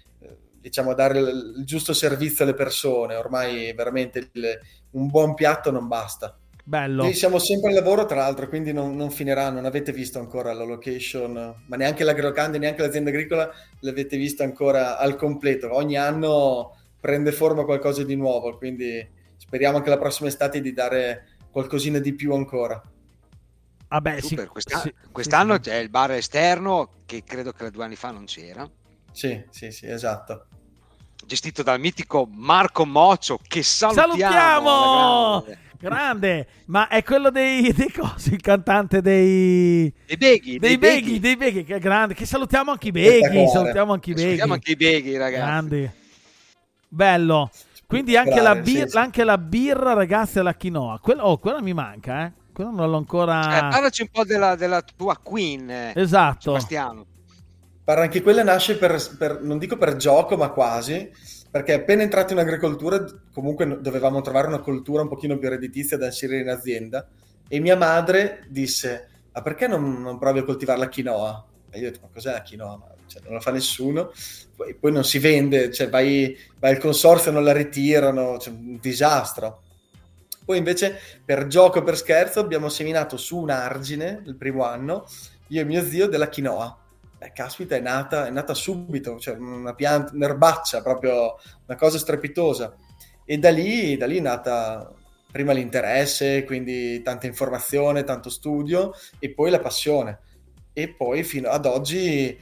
diciamo 0.61 0.93
dare 0.93 1.19
il, 1.19 1.53
il 1.57 1.65
giusto 1.65 1.93
servizio 1.93 2.43
alle 2.45 2.53
persone. 2.53 3.15
Ormai 3.15 3.73
veramente 3.73 4.29
il- 4.33 4.59
un 4.91 5.07
buon 5.07 5.33
piatto 5.33 5.71
non 5.71 5.87
basta. 5.87 6.37
Bello. 6.63 7.03
Noi 7.03 7.13
siamo 7.15 7.39
sempre 7.39 7.69
al 7.69 7.75
lavoro 7.75 8.05
tra 8.05 8.17
l'altro 8.17 8.47
quindi 8.47 8.71
non, 8.71 8.95
non 8.95 9.09
finirà 9.09 9.49
non 9.49 9.65
avete 9.65 9.91
visto 9.91 10.19
ancora 10.19 10.53
la 10.53 10.63
location 10.63 11.63
ma 11.67 11.75
neanche 11.75 12.03
l'agrocandi 12.03 12.59
neanche 12.59 12.83
l'azienda 12.83 13.09
agricola 13.09 13.49
l'avete 13.79 14.15
vista 14.17 14.43
ancora 14.43 14.97
al 14.99 15.15
completo. 15.15 15.73
Ogni 15.73 15.97
anno 15.97 16.77
prende 16.99 17.31
forma 17.31 17.65
qualcosa 17.65 18.03
di 18.03 18.15
nuovo 18.15 18.57
quindi 18.57 19.05
speriamo 19.37 19.77
anche 19.77 19.89
la 19.89 19.97
prossima 19.97 20.29
estate 20.29 20.61
di 20.61 20.71
dare 20.71 21.37
qualcosina 21.49 21.97
di 21.99 22.13
più 22.13 22.33
ancora. 22.33 22.81
Vabbè, 23.89 24.21
Super, 24.21 24.45
sì, 24.45 24.51
quest'anno, 24.51 24.81
sì, 24.81 24.93
quest'anno 25.11 25.53
sì. 25.55 25.59
c'è 25.61 25.75
il 25.75 25.89
bar 25.89 26.11
esterno 26.11 27.01
che 27.05 27.23
credo 27.23 27.51
che 27.51 27.69
due 27.71 27.83
anni 27.83 27.95
fa 27.95 28.11
non 28.11 28.25
c'era, 28.25 28.67
sì 29.11 29.45
sì 29.49 29.71
sì 29.71 29.87
esatto 29.87 30.47
gestito 31.25 31.63
dal 31.63 31.79
mitico 31.79 32.27
Marco 32.31 32.85
Moccio 32.85 33.39
che 33.47 33.63
salutiamo. 33.63 34.13
Salutiamo! 34.15 35.41
grande. 35.45 35.69
Grande, 35.81 36.47
ma 36.65 36.87
è 36.89 37.03
quello 37.03 37.31
dei, 37.31 37.71
dei 37.73 37.91
cosi, 37.91 38.33
il 38.35 38.41
cantante 38.41 39.01
dei... 39.01 39.91
Dei 40.05 40.15
Beghi, 40.17 40.59
Dei 40.59 40.59
dei 40.59 40.77
Beghi, 40.77 41.01
Beghi. 41.13 41.19
dei 41.19 41.35
Beghi, 41.37 41.63
che 41.63 41.75
è 41.77 41.79
grande, 41.79 42.13
che 42.13 42.27
salutiamo 42.27 42.69
anche 42.69 42.89
i 42.89 42.91
Beghi, 42.91 43.47
salutiamo 43.51 43.91
anche 43.91 44.11
i 44.11 44.13
Beghi. 44.13 44.25
Salutiamo 44.25 44.53
anche 44.53 44.71
i 44.71 44.75
Beghi, 44.75 45.17
ragazzi. 45.17 45.41
Grandi. 45.43 45.91
Bello. 46.87 47.49
Quindi 47.87 48.15
anche 48.15 48.39
la, 48.41 48.51
Spettacolare, 48.51 48.61
bir- 48.61 48.83
sì, 48.83 48.89
sì. 48.91 48.97
anche 48.97 49.23
la 49.23 49.37
birra, 49.39 49.93
ragazzi, 49.93 50.39
alla 50.39 50.55
quinoa. 50.55 50.99
Quella, 50.99 51.25
oh, 51.27 51.37
quella 51.39 51.61
mi 51.61 51.73
manca, 51.73 52.25
eh. 52.25 52.31
Quella 52.53 52.69
non 52.69 52.87
l'ho 52.89 52.95
Eh, 52.95 52.99
ancora... 52.99 53.67
parlaci 53.71 54.01
un 54.03 54.09
po' 54.11 54.23
della, 54.23 54.55
della 54.55 54.81
tua 54.83 55.17
Queen, 55.17 55.69
eh, 55.69 55.93
Esatto. 55.95 56.51
Sebastiano. 56.51 57.05
Guarda, 57.91 58.07
anche 58.07 58.21
quella 58.21 58.43
nasce 58.43 58.77
per, 58.77 58.97
per- 59.17 59.41
non 59.41 59.57
dico 59.57 59.75
per 59.75 59.97
gioco, 59.97 60.37
ma 60.37 60.51
quasi, 60.51 61.11
perché 61.49 61.73
appena 61.73 62.03
entrati 62.03 62.31
in 62.31 62.39
agricoltura, 62.39 63.03
comunque 63.33 63.81
dovevamo 63.81 64.21
trovare 64.21 64.47
una 64.47 64.59
coltura 64.59 65.01
un 65.01 65.09
pochino 65.09 65.37
più 65.37 65.49
redditizia 65.49 65.97
da 65.97 66.05
inserire 66.05 66.39
in 66.39 66.47
azienda, 66.47 67.05
e 67.49 67.59
mia 67.59 67.75
madre 67.75 68.45
disse, 68.47 69.09
ma 69.33 69.41
perché 69.41 69.67
non, 69.67 70.01
non 70.01 70.17
provi 70.17 70.39
a 70.39 70.43
coltivare 70.43 70.79
la 70.79 70.87
quinoa? 70.87 71.45
E 71.69 71.79
io 71.79 71.87
ho 71.89 71.91
detto, 71.91 71.99
ma 72.03 72.13
cos'è 72.13 72.31
la 72.31 72.41
quinoa? 72.41 72.95
Cioè, 73.07 73.23
non 73.25 73.33
la 73.33 73.41
fa 73.41 73.51
nessuno, 73.51 74.13
poi, 74.55 74.73
poi 74.73 74.93
non 74.93 75.03
si 75.03 75.19
vende, 75.19 75.69
cioè 75.69 75.89
vai, 75.89 76.33
vai 76.59 76.71
al 76.71 76.79
consorzio, 76.79 77.31
non 77.31 77.43
la 77.43 77.51
ritirano, 77.51 78.37
cioè, 78.37 78.53
un 78.53 78.79
disastro. 78.79 79.63
Poi 80.45 80.57
invece, 80.57 80.97
per 81.25 81.47
gioco, 81.47 81.83
per 81.83 81.97
scherzo, 81.97 82.39
abbiamo 82.39 82.69
seminato 82.69 83.17
su 83.17 83.37
un 83.37 83.49
argine, 83.49 84.23
il 84.25 84.37
primo 84.37 84.63
anno, 84.63 85.05
io 85.47 85.59
e 85.59 85.65
mio 85.65 85.83
zio, 85.83 86.07
della 86.07 86.29
quinoa. 86.29 86.77
Beh, 87.21 87.33
caspita, 87.33 87.75
è 87.75 87.79
nata, 87.79 88.25
è 88.25 88.31
nata 88.31 88.55
subito, 88.55 89.19
cioè 89.19 89.35
una 89.35 89.75
pianta, 89.75 90.11
un'erbaccia, 90.15 90.81
proprio 90.81 91.35
una 91.67 91.77
cosa 91.77 91.99
strepitosa. 91.99 92.75
E 93.23 93.37
da 93.37 93.51
lì, 93.51 93.95
da 93.95 94.07
lì 94.07 94.17
è 94.17 94.21
nata 94.21 94.91
prima 95.31 95.51
l'interesse, 95.53 96.43
quindi 96.45 96.99
tanta 97.03 97.27
informazione, 97.27 98.03
tanto 98.03 98.31
studio, 98.31 98.91
e 99.19 99.29
poi 99.35 99.51
la 99.51 99.59
passione. 99.59 100.17
E 100.73 100.95
poi 100.95 101.21
fino 101.21 101.49
ad 101.49 101.67
oggi, 101.67 102.35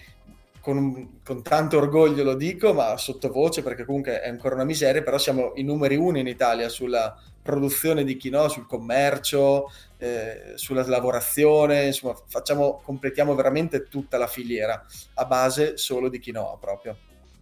con, 0.62 1.20
con 1.26 1.44
tanto 1.44 1.76
orgoglio 1.76 2.24
lo 2.24 2.36
dico, 2.36 2.74
ma 2.74 2.96
sottovoce, 2.96 3.62
perché 3.62 3.84
comunque 3.84 4.22
è 4.22 4.30
ancora 4.30 4.56
una 4.56 4.64
miseria, 4.64 5.04
però 5.04 5.18
siamo 5.18 5.52
i 5.56 5.64
numeri 5.64 5.98
uno 5.98 6.20
in 6.20 6.28
Italia 6.28 6.70
sulla 6.70 7.22
produzione 7.42 8.06
di 8.06 8.18
quinoa, 8.18 8.48
sul 8.48 8.66
commercio, 8.66 9.70
eh, 10.00 10.54
sulla 10.56 10.86
lavorazione, 10.88 11.88
insomma, 11.88 12.16
facciamo, 12.26 12.82
completiamo 12.84 13.36
veramente 13.36 13.88
tutta 13.88 14.18
la 14.18 14.28
filiera 14.28 14.86
a 15.16 15.26
base 15.26 15.78
solo 15.78 16.10
di 16.10 16.20
quinoa 16.20 16.58
proprio. 16.58 16.98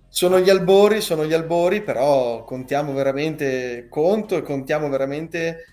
Sono 0.09 0.39
gli 0.39 0.49
albori, 0.49 0.99
sono 1.01 1.25
gli 1.25 1.33
albori, 1.33 1.83
però 1.83 2.43
contiamo 2.43 2.93
veramente 2.93 3.87
conto 3.89 4.37
e 4.37 4.41
contiamo 4.41 4.89
veramente 4.89 5.65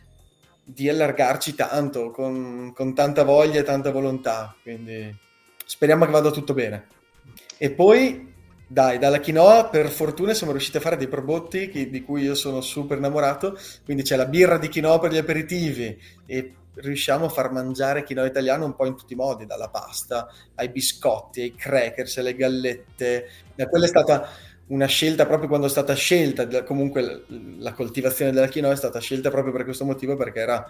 di 0.62 0.88
allargarci 0.88 1.54
tanto, 1.54 2.10
con, 2.10 2.72
con 2.74 2.94
tanta 2.94 3.22
voglia 3.22 3.60
e 3.60 3.64
tanta 3.64 3.90
volontà, 3.90 4.54
quindi 4.62 5.14
speriamo 5.64 6.04
che 6.04 6.10
vada 6.10 6.30
tutto 6.30 6.52
bene. 6.52 6.86
E 7.56 7.70
poi, 7.70 8.32
dai, 8.66 8.98
dalla 8.98 9.20
quinoa 9.20 9.68
per 9.68 9.88
fortuna 9.88 10.34
siamo 10.34 10.52
riusciti 10.52 10.76
a 10.76 10.80
fare 10.80 10.96
dei 10.96 11.08
prodotti 11.08 11.88
di 11.88 12.02
cui 12.02 12.22
io 12.22 12.34
sono 12.34 12.60
super 12.60 12.98
innamorato, 12.98 13.56
quindi 13.84 14.02
c'è 14.02 14.16
la 14.16 14.26
birra 14.26 14.58
di 14.58 14.68
quinoa 14.68 14.98
per 14.98 15.12
gli 15.12 15.18
aperitivi 15.18 15.98
e 16.26 16.54
riusciamo 16.74 17.26
a 17.26 17.28
far 17.28 17.52
mangiare 17.52 18.04
quinoa 18.04 18.26
italiano 18.26 18.64
un 18.64 18.74
po' 18.74 18.86
in 18.86 18.96
tutti 18.96 19.12
i 19.12 19.16
modi, 19.16 19.46
dalla 19.46 19.68
pasta 19.68 20.28
ai 20.56 20.68
biscotti, 20.68 21.42
ai 21.42 21.54
crackers, 21.54 22.18
alle 22.18 22.34
gallette. 22.34 23.28
E 23.54 23.68
quella 23.68 23.84
è 23.84 23.88
stata 23.88 24.28
una 24.66 24.86
scelta 24.86 25.26
proprio 25.26 25.48
quando 25.48 25.66
è 25.66 25.70
stata 25.70 25.94
scelta, 25.94 26.64
comunque 26.64 27.24
la 27.58 27.72
coltivazione 27.72 28.32
della 28.32 28.48
quinoa 28.48 28.72
è 28.72 28.76
stata 28.76 28.98
scelta 28.98 29.30
proprio 29.30 29.52
per 29.52 29.64
questo 29.64 29.84
motivo, 29.84 30.16
perché 30.16 30.40
era 30.40 30.66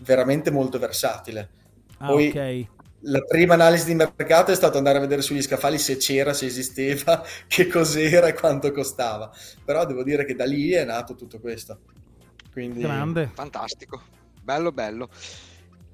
veramente 0.00 0.50
molto 0.50 0.78
versatile. 0.78 1.48
Ah, 1.98 2.08
Poi 2.08 2.28
ok. 2.28 2.66
la 3.00 3.20
prima 3.22 3.54
analisi 3.54 3.86
di 3.86 3.94
mercato 3.94 4.52
è 4.52 4.54
stata 4.54 4.78
andare 4.78 4.98
a 4.98 5.00
vedere 5.00 5.22
sugli 5.22 5.42
scaffali 5.42 5.78
se 5.78 5.96
c'era, 5.96 6.32
se 6.32 6.46
esisteva, 6.46 7.24
che 7.48 7.66
cos'era 7.66 8.28
e 8.28 8.34
quanto 8.34 8.70
costava. 8.70 9.30
Però 9.64 9.84
devo 9.86 10.02
dire 10.02 10.24
che 10.24 10.34
da 10.34 10.44
lì 10.44 10.70
è 10.70 10.84
nato 10.84 11.14
tutto 11.14 11.40
questo. 11.40 11.80
Quindi 12.52 12.82
Grande. 12.82 13.30
Fantastico, 13.32 14.02
bello 14.48 14.72
bello, 14.72 15.10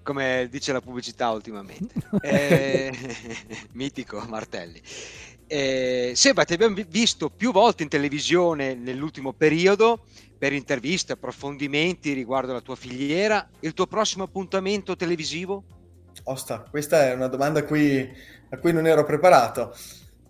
come 0.03 0.47
dice 0.49 0.73
la 0.73 0.81
pubblicità 0.81 1.31
ultimamente. 1.31 1.93
Eh, 2.25 2.91
mitico 3.73 4.25
Martelli. 4.29 4.81
Eh, 5.47 6.13
Seba, 6.15 6.45
ti 6.45 6.55
abbiamo 6.55 6.75
vi- 6.75 6.87
visto 6.89 7.29
più 7.29 7.51
volte 7.53 7.83
in 7.83 7.89
televisione 7.89 8.75
nell'ultimo 8.75 9.33
periodo 9.33 10.07
per 10.39 10.53
interviste, 10.53 11.13
approfondimenti 11.13 12.13
riguardo 12.13 12.53
la 12.53 12.61
tua 12.61 12.77
filiera. 12.77 13.47
Il 13.61 13.75
tuo 13.75 13.87
prossimo 13.87 14.25
appuntamento 14.25 14.95
televisivo? 14.97 15.65
Osta, 16.25 16.61
questa 16.71 17.09
è 17.09 17.13
una 17.13 17.27
domanda 17.29 17.59
a 17.61 17.65
cui, 17.65 18.09
a 18.51 18.57
cui 18.59 18.73
non 18.73 18.87
ero 18.87 19.05
preparato, 19.05 19.75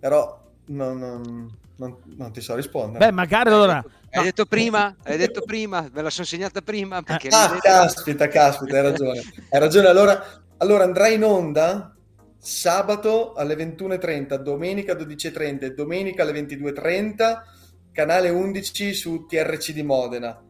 però 0.00 0.42
non, 0.68 0.98
non- 0.98 1.58
non- 1.76 1.96
non 2.16 2.32
ti 2.32 2.40
so 2.40 2.54
rispondere. 2.54 3.04
Beh, 3.06 3.12
magari 3.12 3.48
allora... 3.50 3.84
Hai 4.10 4.22
detto 4.24 4.46
prima? 4.46 4.94
Hai 5.02 5.16
detto 5.16 5.42
prima? 5.46 5.88
Me 5.92 6.02
la 6.02 6.10
sono 6.10 6.26
segnata 6.26 6.60
prima? 6.60 7.02
Perché 7.02 7.28
Ah, 7.32 7.46
ridete- 7.48 7.68
caspita, 7.68 8.28
caspita, 8.28 8.76
hai 8.76 8.82
ragione. 8.82 9.20
Hai 9.50 9.58
ragione. 9.60 9.88
Allora, 9.88 10.24
allora 10.58 10.84
andrai 10.84 11.14
in 11.14 11.24
onda 11.24 11.94
sabato 12.38 13.32
alle 13.34 13.56
21.30, 13.56 14.36
domenica 14.36 14.94
12.30 14.94 15.62
e 15.64 15.70
domenica 15.74 16.22
alle 16.22 16.32
22.30, 16.32 17.42
canale 17.90 18.28
11 18.28 18.92
su 18.94 19.26
TRC 19.26 19.72
di 19.72 19.82
Modena. 19.82 20.40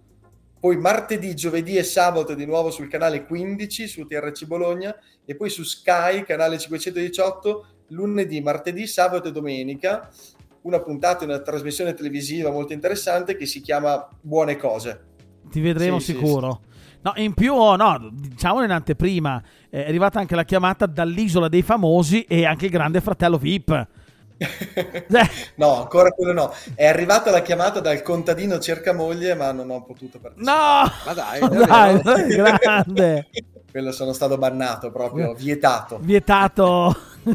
Poi 0.60 0.76
martedì, 0.76 1.34
giovedì 1.34 1.76
e 1.76 1.82
sabato 1.84 2.34
di 2.34 2.46
nuovo 2.46 2.70
sul 2.70 2.88
canale 2.88 3.24
15 3.26 3.86
su 3.86 4.06
TRC 4.06 4.44
Bologna 4.46 4.94
e 5.24 5.36
poi 5.36 5.50
su 5.50 5.62
Sky, 5.62 6.24
canale 6.24 6.58
518, 6.58 7.66
lunedì, 7.88 8.40
martedì, 8.40 8.86
sabato 8.86 9.28
e 9.28 9.32
domenica. 9.32 10.10
Una 10.64 10.80
puntata, 10.80 11.24
una 11.26 11.40
trasmissione 11.40 11.92
televisiva 11.92 12.50
molto 12.50 12.72
interessante 12.72 13.36
che 13.36 13.44
si 13.44 13.60
chiama 13.60 14.08
Buone 14.22 14.56
Cose. 14.56 15.04
Ti 15.50 15.60
vedremo 15.60 15.98
Sì, 15.98 16.12
sì, 16.12 16.12
sicuro. 16.12 16.62
No, 17.02 17.12
in 17.16 17.34
più, 17.34 17.52
oh, 17.52 17.76
no, 17.76 18.08
diciamo 18.10 18.62
in 18.64 18.70
anteprima, 18.70 19.42
eh, 19.68 19.84
è 19.84 19.88
arrivata 19.88 20.20
anche 20.20 20.34
la 20.34 20.44
chiamata 20.44 20.86
dall'isola 20.86 21.48
dei 21.48 21.60
famosi 21.60 22.22
e 22.22 22.46
anche 22.46 22.64
il 22.64 22.70
grande 22.70 23.02
fratello 23.02 23.36
VIP. 23.36 23.88
No, 25.56 25.80
ancora 25.82 26.10
quello 26.10 26.32
no. 26.32 26.52
È 26.74 26.86
arrivata 26.86 27.30
la 27.30 27.42
chiamata 27.42 27.80
dal 27.80 28.00
contadino 28.02 28.58
cerca 28.58 28.92
moglie, 28.94 29.34
ma 29.34 29.52
non 29.52 29.70
ho 29.70 29.82
potuto 29.84 30.18
partecipare. 30.18 30.56
no! 30.56 30.90
Ma 31.04 31.12
dai, 31.12 31.40
Dai, 31.66 32.02
davvero? 32.02 32.56
grande! 32.58 33.28
Quello 33.74 33.90
sono 33.90 34.12
stato 34.12 34.38
bannato 34.38 34.92
proprio, 34.92 35.34
vietato. 35.36 35.98
Vietato. 36.00 36.96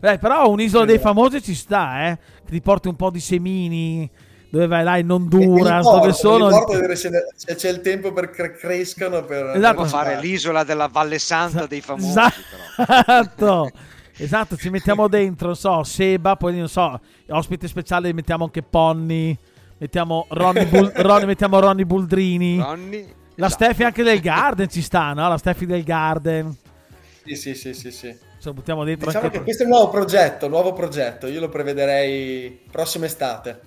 Beh, 0.00 0.16
però 0.16 0.48
un'isola 0.48 0.86
dei 0.86 0.98
famosi 0.98 1.42
ci 1.42 1.54
sta, 1.54 2.06
eh. 2.08 2.18
Che 2.42 2.50
ti 2.52 2.62
porti 2.62 2.88
un 2.88 2.96
po' 2.96 3.10
di 3.10 3.20
semini 3.20 4.10
dove 4.48 4.66
vai 4.66 4.82
là 4.82 4.96
in 4.96 5.10
Honduras, 5.10 5.84
dove 5.84 6.06
mi 6.06 6.12
sono... 6.14 6.48
ricordo 6.48 6.68
di 6.68 6.74
vedere 6.76 6.96
se, 6.96 7.10
se 7.36 7.54
c'è 7.54 7.68
il 7.68 7.82
tempo 7.82 8.14
per 8.14 8.30
cre- 8.30 8.52
crescano 8.52 9.24
per 9.24 9.56
Esatto. 9.56 9.58
Devo 9.76 9.84
fare 9.84 10.18
l'isola 10.20 10.64
della 10.64 10.88
Valle 10.90 11.18
Santa 11.18 11.66
dei 11.66 11.82
famosi. 11.82 12.08
Esatto. 12.08 13.70
Esatto, 14.16 14.56
ci 14.56 14.70
mettiamo 14.70 15.06
dentro, 15.08 15.48
non 15.48 15.56
so, 15.56 15.82
Seba, 15.82 16.36
poi 16.36 16.56
non 16.56 16.68
so, 16.68 16.98
ospite 17.28 17.68
speciale 17.68 18.12
mettiamo 18.14 18.44
anche 18.44 18.62
Ponni, 18.62 19.36
mettiamo 19.76 20.24
Ronny, 20.30 20.64
Bul- 20.66 20.92
Ronny- 20.94 21.26
mettiamo 21.26 21.58
Ronny 21.58 21.84
Buldrini. 21.84 22.58
Ronny, 22.58 23.04
La 23.36 23.46
esatto. 23.46 23.64
Steffi 23.64 23.82
anche 23.84 24.02
del 24.02 24.20
Garden 24.20 24.68
ci 24.68 24.82
sta, 24.82 25.12
no? 25.12 25.28
La 25.28 25.38
Steffi 25.38 25.66
del 25.66 25.82
Garden. 25.82 26.56
Sì, 27.24 27.34
sì, 27.36 27.54
sì, 27.54 27.74
sì, 27.74 27.90
sì. 27.90 28.08
Ce 28.08 28.50
lo 28.50 28.52
buttiamo 28.52 28.84
dentro 28.84 29.06
Diciamo 29.06 29.24
anche 29.24 29.38
che 29.38 29.44
questo 29.44 29.62
è 29.62 29.66
un 29.66 29.72
nuovo 29.72 29.88
progetto, 29.88 30.48
nuovo 30.48 30.72
progetto. 30.72 31.26
Io 31.26 31.40
lo 31.40 31.48
prevederei 31.48 32.60
prossima 32.70 33.06
estate. 33.06 33.60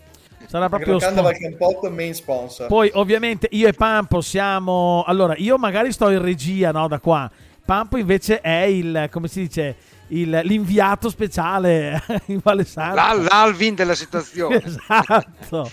Sarà 0.45 0.69
proprio 0.69 0.97
Grocando 0.97 1.21
spon- 1.21 1.31
Valcampotto 1.31 1.89
main 1.89 2.13
sponsor. 2.13 2.67
Poi 2.67 2.91
ovviamente 2.93 3.47
io 3.51 3.67
e 3.67 3.73
Pampo 3.73 4.21
siamo... 4.21 5.03
Allora, 5.07 5.33
io 5.35 5.57
magari 5.57 5.91
sto 5.91 6.09
in 6.09 6.21
regia, 6.21 6.71
no, 6.71 6.87
da 6.87 6.99
qua. 6.99 7.29
Pampo 7.65 7.97
invece 7.97 8.39
è 8.39 8.61
il, 8.61 9.09
come 9.11 9.27
si 9.27 9.41
dice, 9.41 9.75
il- 10.09 10.41
l'inviato 10.43 11.09
speciale 11.09 12.01
in 12.27 12.39
Valle 12.41 12.63
Santa. 12.63 12.93
L'Al- 12.93 13.23
L'Alvin 13.23 13.73
della 13.75 13.95
situazione. 13.95 14.61
Esatto. 14.63 15.69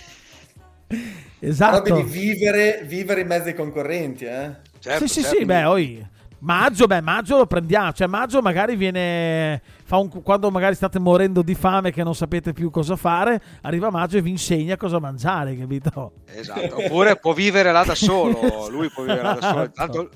Però 1.44 1.50
Esatto. 1.50 1.94
devi 1.94 2.08
vivere, 2.10 2.82
vivere 2.86 3.20
in 3.20 3.26
mezzo 3.26 3.48
ai 3.48 3.54
concorrenti, 3.54 4.24
eh? 4.24 4.56
Certo, 4.78 5.06
sì, 5.06 5.12
sì, 5.14 5.20
certo. 5.22 5.36
sì, 5.38 5.44
beh, 5.44 5.64
oi. 5.64 6.06
Maggio, 6.38 6.86
beh, 6.86 7.00
maggio 7.00 7.38
lo 7.38 7.46
prendiamo. 7.46 7.92
Cioè, 7.92 8.06
maggio 8.06 8.42
magari 8.42 8.76
viene. 8.76 9.62
Fa 9.84 9.96
un, 9.96 10.08
quando 10.22 10.50
magari 10.50 10.74
state 10.74 10.98
morendo 10.98 11.40
di 11.42 11.54
fame 11.54 11.90
che 11.90 12.02
non 12.02 12.14
sapete 12.14 12.52
più 12.52 12.70
cosa 12.70 12.96
fare, 12.96 13.40
arriva 13.62 13.90
maggio 13.90 14.18
e 14.18 14.22
vi 14.22 14.30
insegna 14.30 14.76
cosa 14.76 14.98
mangiare, 14.98 15.56
capito? 15.56 16.12
Esatto. 16.26 16.76
Oppure 16.84 17.16
può 17.16 17.32
vivere 17.32 17.72
là 17.72 17.82
da 17.84 17.94
solo. 17.94 18.40
Lui 18.70 18.90
può 18.90 19.04
vivere 19.04 19.22
là 19.22 19.32
da 19.34 19.48
solo. 19.48 19.62
Esatto. 19.62 19.72
Tanto 19.74 20.10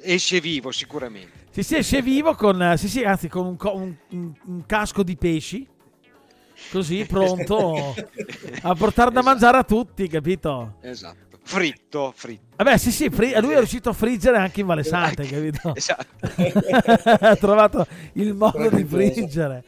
esce 0.00 0.40
vivo 0.40 0.70
sicuramente. 0.70 1.42
Si 1.50 1.62
si 1.64 1.76
esce 1.76 2.02
vivo 2.02 2.34
con. 2.34 2.74
Sì, 2.76 2.88
sì, 2.88 3.02
anzi, 3.02 3.28
con 3.28 3.46
un, 3.46 3.56
co- 3.56 3.74
un- 3.74 3.94
un- 4.10 4.32
un 4.46 4.66
casco 4.66 5.02
di 5.02 5.16
pesci. 5.16 5.66
Così 6.70 7.04
pronto 7.06 7.94
a 8.62 8.74
portare 8.74 9.10
da 9.10 9.20
Esatto. 9.20 9.22
mangiare 9.22 9.56
a 9.58 9.64
tutti, 9.64 10.08
capito? 10.08 10.76
Esatto. 10.80 11.22
Fritto, 11.46 12.12
fritto. 12.16 12.42
Vabbè, 12.56 12.78
sì, 12.78 12.90
sì, 12.90 13.10
fri- 13.10 13.38
lui 13.40 13.52
è 13.52 13.58
riuscito 13.58 13.90
a 13.90 13.92
friggere 13.92 14.38
anche 14.38 14.60
in 14.60 14.66
Valle 14.66 14.82
Sante, 14.82 15.24
capito? 15.26 15.74
Esatto. 15.76 16.06
ha 17.20 17.36
trovato 17.36 17.86
il 18.14 18.32
modo 18.32 18.68
di 18.70 18.84
friggere. 18.84 19.62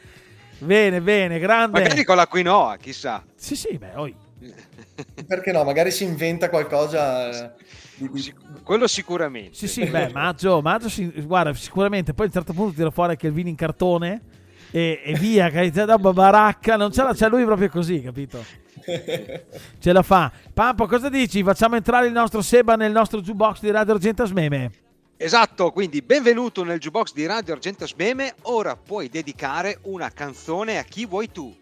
Bene, 0.58 1.02
bene, 1.02 1.38
grande. 1.38 1.82
Magari 1.82 2.02
con 2.02 2.16
la 2.16 2.26
quinoa, 2.26 2.76
chissà. 2.78 3.22
Sì, 3.34 3.54
sì, 3.54 3.76
beh, 3.76 3.92
oi. 3.94 4.14
Perché 5.26 5.52
no? 5.52 5.64
Magari 5.64 5.90
si 5.90 6.04
inventa 6.04 6.48
qualcosa 6.48 7.28
eh, 7.46 7.52
di, 7.96 8.34
Quello 8.62 8.86
sicuramente. 8.86 9.54
Sì, 9.54 9.68
sì, 9.68 9.84
beh, 9.84 10.12
maggio, 10.12 10.62
maggio 10.62 10.88
si- 10.88 11.10
guarda, 11.22 11.52
sicuramente 11.52 12.14
poi 12.14 12.24
a 12.24 12.28
un 12.28 12.34
certo 12.34 12.52
punto 12.54 12.74
tira 12.74 12.90
fuori 12.90 13.10
anche 13.10 13.26
il 13.26 13.32
vino 13.34 13.50
in 13.50 13.54
cartone 13.54 14.22
e, 14.70 15.00
e 15.04 15.14
via, 15.14 15.50
da 15.70 15.98
baracca, 15.98 16.76
non 16.76 16.92
ce 16.92 17.02
la 17.02 17.14
c'è 17.14 17.28
lui 17.28 17.44
proprio 17.44 17.68
così, 17.68 18.00
capito? 18.02 18.44
Ce 19.78 19.92
la 19.92 20.02
fa. 20.02 20.30
Pampo, 20.52 20.86
cosa 20.86 21.08
dici? 21.08 21.42
Facciamo 21.42 21.76
entrare 21.76 22.06
il 22.06 22.12
nostro 22.12 22.42
Seba 22.42 22.76
nel 22.76 22.92
nostro 22.92 23.20
jukebox 23.20 23.60
di 23.60 23.70
Radio 23.70 23.94
Argentas 23.94 24.30
Meme. 24.30 24.70
Esatto, 25.16 25.72
quindi 25.72 26.02
benvenuto 26.02 26.62
nel 26.62 26.78
jukebox 26.78 27.12
di 27.12 27.26
Radio 27.26 27.54
Argentas 27.54 27.94
Meme. 27.94 28.34
Ora 28.42 28.76
puoi 28.76 29.08
dedicare 29.08 29.78
una 29.82 30.10
canzone 30.10 30.78
a 30.78 30.82
chi 30.82 31.06
vuoi 31.06 31.30
tu. 31.32 31.54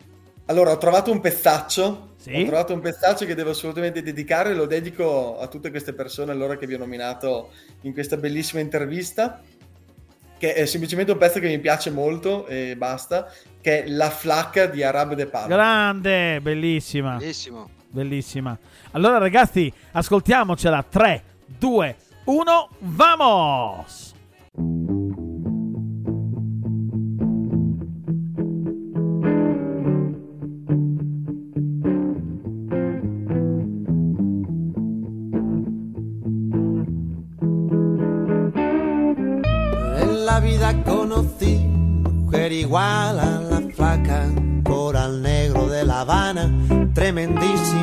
Allora, 0.46 0.72
ho 0.72 0.78
trovato 0.78 1.10
un 1.10 1.20
pezzaccio. 1.20 2.12
Sì? 2.16 2.42
Ho 2.42 2.46
trovato 2.46 2.74
un 2.74 2.80
pezzaccio 2.80 3.24
che 3.24 3.34
devo 3.34 3.50
assolutamente 3.50 4.02
dedicare. 4.02 4.54
Lo 4.54 4.66
dedico 4.66 5.38
a 5.38 5.46
tutte 5.46 5.70
queste 5.70 5.94
persone, 5.94 6.32
allora 6.32 6.56
che 6.56 6.66
vi 6.66 6.74
ho 6.74 6.78
nominato 6.78 7.50
in 7.82 7.94
questa 7.94 8.16
bellissima 8.18 8.60
intervista. 8.60 9.40
Che 10.38 10.54
è 10.54 10.66
semplicemente 10.66 11.12
un 11.12 11.18
pezzo 11.18 11.40
che 11.40 11.48
mi 11.48 11.58
piace 11.58 11.90
molto 11.90 12.46
e 12.46 12.76
basta. 12.76 13.30
Che 13.60 13.84
è 13.84 13.88
La 13.88 14.10
Flacca 14.10 14.66
di 14.66 14.82
Arab 14.82 15.14
De 15.14 15.26
Palma. 15.26 15.54
Grande, 15.54 16.40
bellissima. 16.40 17.16
Bellissimo. 17.16 17.70
Bellissima. 17.88 18.58
Allora, 18.90 19.18
ragazzi, 19.18 19.72
ascoltiamocela. 19.92 20.82
3, 20.82 21.22
2, 21.46 21.96
1, 22.24 22.68
vamos! 22.80 24.13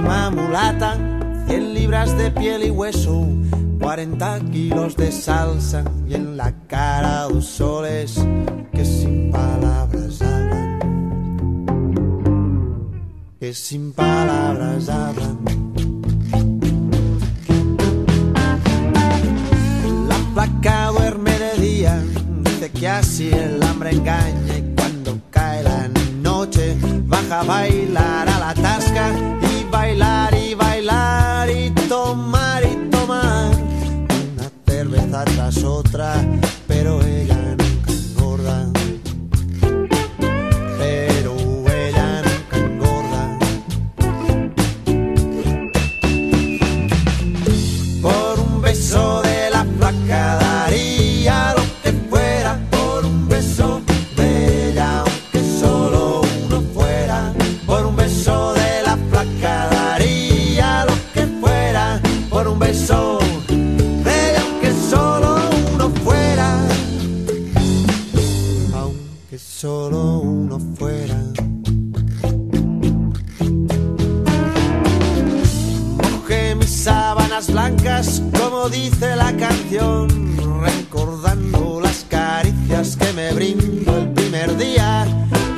Tremendísima 0.02 0.30
mulata, 0.32 0.98
100 1.48 1.74
libras 1.74 2.18
de 2.18 2.32
piel 2.32 2.64
y 2.64 2.70
hueso, 2.70 3.28
40 3.80 4.40
kilos 4.52 4.96
de 4.96 5.12
salsa 5.12 5.84
y 6.08 6.16
en 6.16 6.38
la 6.38 6.54
cara 6.68 7.24
dos 7.24 7.46
soles 7.46 8.26
que 8.74 8.86
sin 8.86 9.32
palabras 9.32 10.22
hablan, 10.22 10.80
que 13.40 13.54
sin 13.54 13.94
palabras 13.94 14.90
hablan. 14.90 15.38
La 20.08 20.18
placa 20.34 20.88
duerme 20.88 21.32
de 21.38 21.62
día, 21.62 22.04
dice 22.44 22.72
que 22.72 22.88
así 22.88 23.30
el 23.32 23.62
hambre 23.64 23.92
engaña 23.92 24.58
y 24.58 24.76
cuando 24.76 25.20
cae 25.30 25.64
la 25.64 25.90
noche 26.22 26.78
baja 27.06 27.42
a 27.42 27.44
bailar 27.44 27.81
uno 70.42 70.60
fuera. 70.78 71.18
Mojé 76.12 76.56
mis 76.56 76.84
sábanas 76.84 77.52
blancas, 77.52 78.22
como 78.40 78.70
dice 78.70 79.16
la 79.16 79.36
canción, 79.38 80.08
recordando 80.62 81.80
las 81.82 82.06
caricias 82.10 82.98
que 82.98 83.14
me 83.14 83.34
brindó 83.34 83.98
el 83.98 84.10
primer 84.14 84.58
día 84.58 85.06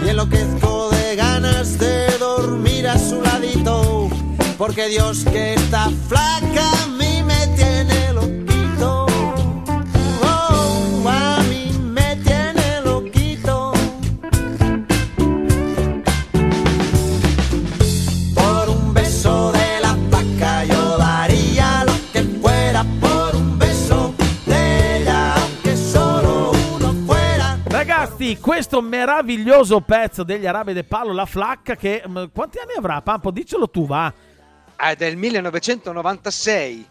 y 0.06 0.10
enloquezco 0.10 0.90
de 0.92 1.16
ganas 1.16 1.78
de 1.78 2.18
dormir 2.18 2.88
a 2.88 2.98
su 2.98 3.22
ladito, 3.22 4.10
porque 4.58 4.88
Dios 4.88 5.24
que 5.32 5.54
está 5.54 5.90
flaca 6.10 6.72
a 6.84 6.88
questo 28.44 28.82
meraviglioso 28.82 29.80
pezzo 29.80 30.24
degli 30.24 30.46
Arabi 30.46 30.74
del 30.74 30.84
Palo, 30.84 31.14
la 31.14 31.26
flacca, 31.26 31.78
che 31.78 32.04
mm, 32.06 32.26
quanti 32.34 32.60
anni 32.60 32.74
avrà? 32.78 33.02
Pampo, 33.02 33.32
dicelo 33.32 33.70
tu, 33.70 33.88
va. 33.88 34.14
È 34.76 34.96
del 34.98 35.16
1996. 35.16 36.88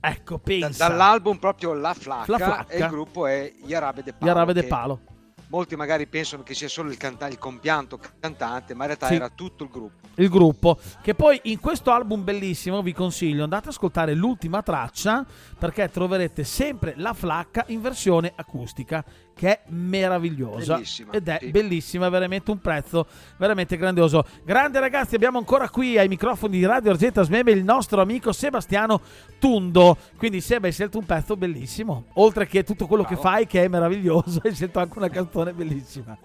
Ecco, 0.00 0.34
da- 0.34 0.40
pensa. 0.42 0.88
dall'album 0.88 1.36
proprio 1.38 1.72
La 1.74 1.94
Flacca, 1.94 2.30
La 2.32 2.38
Flacca. 2.38 2.72
e 2.72 2.78
il 2.80 2.88
gruppo 2.88 3.26
è 3.26 3.52
Gli 3.64 3.74
Arabe 3.74 4.02
de 4.02 4.10
Gli 4.10 4.14
Palo. 4.18 4.30
Arabi 4.32 4.52
del 4.54 4.62
che 4.64 4.68
Palo. 4.68 5.00
molti 5.48 5.76
magari 5.76 6.06
pensano 6.08 6.42
che 6.42 6.54
sia 6.54 6.68
solo 6.68 6.90
il, 6.90 6.96
canta- 6.96 7.28
il 7.28 7.38
compianto 7.38 7.98
cantante, 8.20 8.74
ma 8.74 8.80
in 8.82 8.86
realtà 8.88 9.06
Sì. 9.06 9.14
era 9.14 9.28
tutto 9.28 9.62
il 9.64 9.70
gruppo. 9.70 10.06
il 10.16 10.28
gruppo 10.28 10.78
che 11.00 11.14
poi 11.14 11.38
in 11.44 11.60
questo 11.60 11.92
album 11.92 12.24
bellissimo 12.24 12.82
vi 12.82 12.92
consiglio 12.92 13.44
andate 13.44 13.68
ad 13.68 13.72
ascoltare 13.74 14.14
l'ultima 14.14 14.62
traccia 14.62 15.24
perché 15.58 15.88
troverete 15.90 16.42
sempre 16.42 16.94
la 16.96 17.12
flacca 17.12 17.64
in 17.68 17.80
versione 17.80 18.32
acustica 18.34 19.04
che 19.38 19.48
è 19.50 19.60
meravigliosa 19.68 20.74
Bellissima, 20.74 21.12
ed 21.12 21.28
è 21.28 21.38
sì. 21.40 21.50
bellissima 21.50 22.08
veramente 22.08 22.50
un 22.50 22.58
prezzo 22.60 23.06
veramente 23.36 23.76
grandioso 23.76 24.24
grande 24.44 24.80
ragazzi 24.80 25.14
abbiamo 25.14 25.38
ancora 25.38 25.68
qui 25.68 25.96
ai 25.96 26.08
microfoni 26.08 26.58
di 26.58 26.66
Radio 26.66 26.90
Argenta 26.90 27.22
Smeme 27.22 27.52
il 27.52 27.62
nostro 27.62 28.00
amico 28.00 28.32
Sebastiano 28.32 29.00
Tundo 29.38 29.96
quindi 30.16 30.40
Seba 30.40 30.66
hai 30.66 30.72
scelto 30.72 30.98
un 30.98 31.06
pezzo 31.06 31.36
bellissimo 31.36 32.06
oltre 32.14 32.48
che 32.48 32.64
tutto 32.64 32.88
quello 32.88 33.04
che 33.04 33.14
Bravo. 33.14 33.28
fai 33.28 33.46
che 33.46 33.62
è 33.62 33.68
meraviglioso 33.68 34.40
hai 34.44 34.52
scelto 34.52 34.80
anche 34.80 34.98
una 34.98 35.08
canzone 35.08 35.52
bellissima 35.52 36.18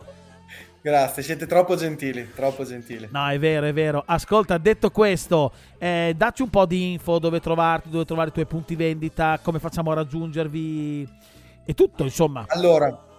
Grazie, 0.82 1.24
siete 1.24 1.46
troppo 1.46 1.78
gentili, 1.78 2.30
troppo 2.36 2.66
gentili. 2.66 3.08
No, 3.10 3.30
è 3.30 3.40
vero, 3.40 3.66
è 3.68 3.72
vero. 3.72 4.04
Ascolta, 4.06 4.58
detto 4.58 4.92
questo, 4.92 5.54
eh, 5.78 6.14
dacci 6.14 6.42
un 6.42 6.50
po' 6.50 6.66
di 6.66 6.92
info 6.92 7.20
dove 7.20 7.40
trovarti, 7.40 7.90
dove 7.90 8.04
trovare 8.04 8.28
i 8.28 8.34
tuoi 8.34 8.46
punti 8.46 8.76
vendita, 8.76 9.40
come 9.42 9.60
facciamo 9.60 9.92
a 9.92 9.94
raggiungervi 9.94 11.08
e 11.66 11.74
tutto, 11.74 12.04
insomma. 12.04 12.46
Allora, 12.48 13.12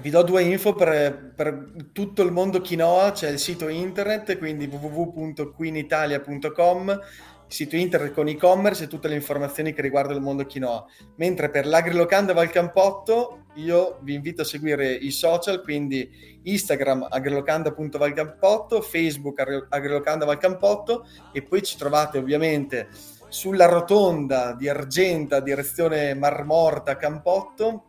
vi 0.00 0.10
do 0.10 0.22
due 0.22 0.42
info 0.42 0.74
per, 0.74 1.32
per 1.34 1.72
tutto 1.92 2.22
il 2.22 2.30
mondo 2.30 2.60
quinoa, 2.60 3.10
c'è 3.12 3.30
il 3.30 3.38
sito 3.38 3.68
internet, 3.68 4.36
quindi 4.38 4.66
www.queenitalia.com, 4.66 6.90
il 6.90 7.00
sito 7.46 7.76
internet 7.76 8.12
con 8.12 8.28
e-commerce 8.28 8.84
e 8.84 8.86
tutte 8.86 9.08
le 9.08 9.16
informazioni 9.16 9.72
che 9.72 9.80
riguardano 9.82 10.18
il 10.18 10.22
mondo 10.22 10.46
quinoa. 10.46 10.84
Mentre 11.16 11.50
per 11.50 11.66
l'agrilocanda 11.66 12.32
Valcampotto 12.32 13.46
io 13.54 13.98
vi 14.02 14.14
invito 14.14 14.42
a 14.42 14.44
seguire 14.44 14.92
i 14.92 15.10
social, 15.10 15.62
quindi 15.62 16.38
Instagram 16.44 17.08
agrilocanda.valcampotto, 17.10 18.80
Facebook 18.82 19.40
Agri- 19.40 19.66
agrilocanda 19.68 20.24
Valcampotto 20.24 21.08
e 21.32 21.42
poi 21.42 21.60
ci 21.62 21.76
trovate 21.76 22.18
ovviamente 22.18 22.88
sulla 23.28 23.66
rotonda 23.66 24.52
di 24.54 24.68
Argenta, 24.68 25.40
direzione 25.40 26.14
Marmorta 26.14 26.96
Campotto, 26.96 27.84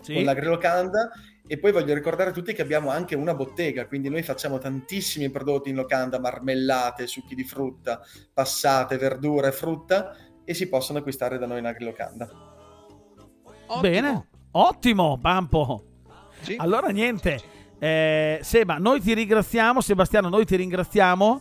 Sì. 0.00 0.14
con 0.14 0.24
l'agrilocanda 0.24 1.10
e 1.46 1.58
poi 1.58 1.70
voglio 1.70 1.94
ricordare 1.94 2.30
a 2.30 2.32
tutti 2.32 2.52
che 2.52 2.62
abbiamo 2.62 2.90
anche 2.90 3.14
una 3.14 3.34
bottega, 3.34 3.86
quindi 3.86 4.08
noi 4.08 4.22
facciamo 4.22 4.58
tantissimi 4.58 5.30
prodotti 5.30 5.68
in 5.68 5.76
locanda, 5.76 6.18
marmellate, 6.18 7.06
succhi 7.06 7.34
di 7.34 7.44
frutta, 7.44 8.00
passate, 8.32 8.96
verdura 8.96 9.48
e 9.48 9.52
frutta 9.52 10.16
e 10.44 10.54
si 10.54 10.68
possono 10.68 10.98
acquistare 10.98 11.38
da 11.38 11.46
noi 11.46 11.60
in 11.60 11.66
agrilocanda. 11.66 12.28
Bene, 13.80 14.26
ottimo, 14.52 15.16
Bampo. 15.16 15.84
Sì. 16.40 16.56
Allora, 16.58 16.88
niente, 16.88 17.40
eh, 17.78 18.40
Seba, 18.42 18.78
noi 18.78 19.00
ti 19.00 19.14
ringraziamo, 19.14 19.80
Sebastiano, 19.80 20.28
noi 20.28 20.44
ti 20.44 20.56
ringraziamo. 20.56 21.40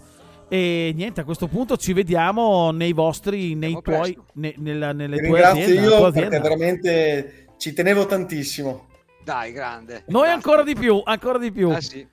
E 0.54 0.92
niente, 0.94 1.22
a 1.22 1.24
questo 1.24 1.48
punto 1.48 1.78
ci 1.78 1.94
vediamo 1.94 2.72
nei 2.72 2.92
vostri, 2.92 3.56
nei 3.56 3.74
Vediamo 3.74 3.82
tuoi, 4.04 4.18
ne- 4.34 4.54
nella- 4.58 4.92
nelle 4.92 5.16
Vi 5.16 5.28
tue 5.28 5.38
ringrazio 5.38 5.64
aziende, 5.64 5.88
tua 5.88 5.96
io 6.08 6.12
perché 6.12 6.40
veramente 6.42 7.46
ci 7.58 7.72
tenevo 7.72 8.06
tantissimo. 8.06 8.88
Dai, 9.24 9.54
grande. 9.54 10.04
Noi 10.08 10.24
Grazie. 10.24 10.34
ancora 10.34 10.64
di 10.64 10.76
più, 10.76 11.02
ancora 11.06 11.38
di 11.38 11.52
più. 11.54 11.70
Ah, 11.70 11.80
sì. 11.80 12.06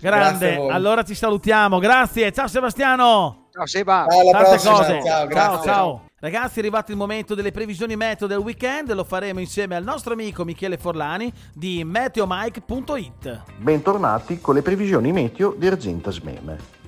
Grande, 0.00 0.54
allora 0.68 1.02
ci 1.02 1.14
salutiamo. 1.16 1.80
Grazie, 1.80 2.30
ciao 2.30 2.46
Sebastiano. 2.46 3.48
Ciao 3.52 3.66
Seba. 3.66 4.06
Ciao, 4.08 4.20
alla 4.20 4.30
Tante 4.30 4.48
prossima. 4.50 4.72
cose. 4.72 4.92
Ciao, 4.92 5.02
ciao, 5.04 5.26
grazie. 5.26 5.64
ciao. 5.64 6.04
Ragazzi, 6.20 6.56
è 6.56 6.60
arrivato 6.60 6.90
il 6.92 6.96
momento 6.96 7.34
delle 7.34 7.50
previsioni 7.50 7.96
meteo 7.96 8.28
del 8.28 8.38
weekend. 8.38 8.92
Lo 8.92 9.02
faremo 9.02 9.40
insieme 9.40 9.74
al 9.74 9.82
nostro 9.82 10.12
amico 10.12 10.44
Michele 10.44 10.76
Forlani 10.76 11.32
di 11.54 11.82
meteomike.it. 11.82 13.42
Bentornati 13.56 14.40
con 14.40 14.54
le 14.54 14.62
previsioni 14.62 15.10
meteo 15.12 15.54
di 15.58 15.66
Argenta 15.66 16.10
Smeme. 16.12 16.78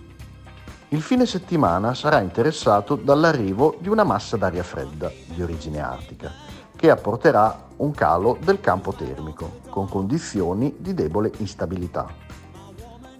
Il 0.92 1.00
fine 1.00 1.24
settimana 1.24 1.94
sarà 1.94 2.20
interessato 2.20 2.96
dall'arrivo 2.96 3.78
di 3.80 3.88
una 3.88 4.04
massa 4.04 4.36
d'aria 4.36 4.62
fredda 4.62 5.10
di 5.24 5.40
origine 5.40 5.80
artica 5.80 6.30
che 6.76 6.90
apporterà 6.90 7.68
un 7.76 7.92
calo 7.92 8.36
del 8.44 8.60
campo 8.60 8.92
termico 8.92 9.60
con 9.70 9.88
condizioni 9.88 10.74
di 10.76 10.92
debole 10.92 11.32
instabilità. 11.38 12.06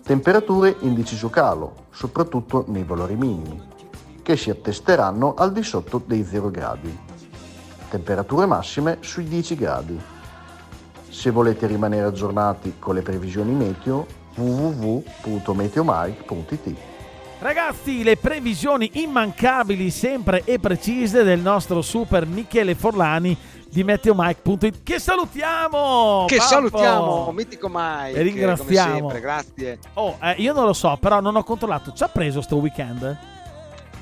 Temperature 0.02 0.76
in 0.80 0.94
deciso 0.94 1.30
calo, 1.30 1.86
soprattutto 1.92 2.66
nei 2.68 2.84
valori 2.84 3.16
minimi, 3.16 3.58
che 4.20 4.36
si 4.36 4.50
attesteranno 4.50 5.32
al 5.32 5.52
di 5.52 5.62
sotto 5.62 6.02
dei 6.04 6.24
0 6.24 6.50
gradi. 6.50 6.94
Temperature 7.88 8.44
massime 8.44 8.98
sui 9.00 9.24
10 9.24 9.54
gradi. 9.54 9.98
Se 11.08 11.30
volete 11.30 11.66
rimanere 11.66 12.04
aggiornati 12.04 12.74
con 12.78 12.94
le 12.94 13.00
previsioni 13.00 13.54
meteo, 13.54 14.06
www.meteomike.it. 14.34 16.91
Ragazzi, 17.42 18.04
le 18.04 18.16
previsioni 18.16 18.88
immancabili, 19.02 19.90
sempre 19.90 20.42
e 20.44 20.60
precise 20.60 21.24
del 21.24 21.40
nostro 21.40 21.82
super 21.82 22.24
Michele 22.24 22.76
Forlani 22.76 23.36
di 23.68 23.82
meteomike.it. 23.82 24.84
Che 24.84 25.00
salutiamo! 25.00 26.26
Che 26.28 26.36
Pappo! 26.36 26.48
salutiamo, 26.48 27.32
mitico 27.32 27.68
Mike. 27.68 28.16
E 28.16 28.22
ringraziamo. 28.22 28.92
Come 28.92 29.00
sempre, 29.00 29.20
grazie. 29.20 29.78
Oh, 29.94 30.16
eh, 30.22 30.34
io 30.38 30.52
non 30.52 30.66
lo 30.66 30.72
so, 30.72 30.96
però 31.00 31.20
non 31.20 31.34
ho 31.34 31.42
controllato. 31.42 31.92
Ci 31.92 32.04
ha 32.04 32.08
preso 32.08 32.40
sto 32.42 32.58
weekend? 32.58 33.18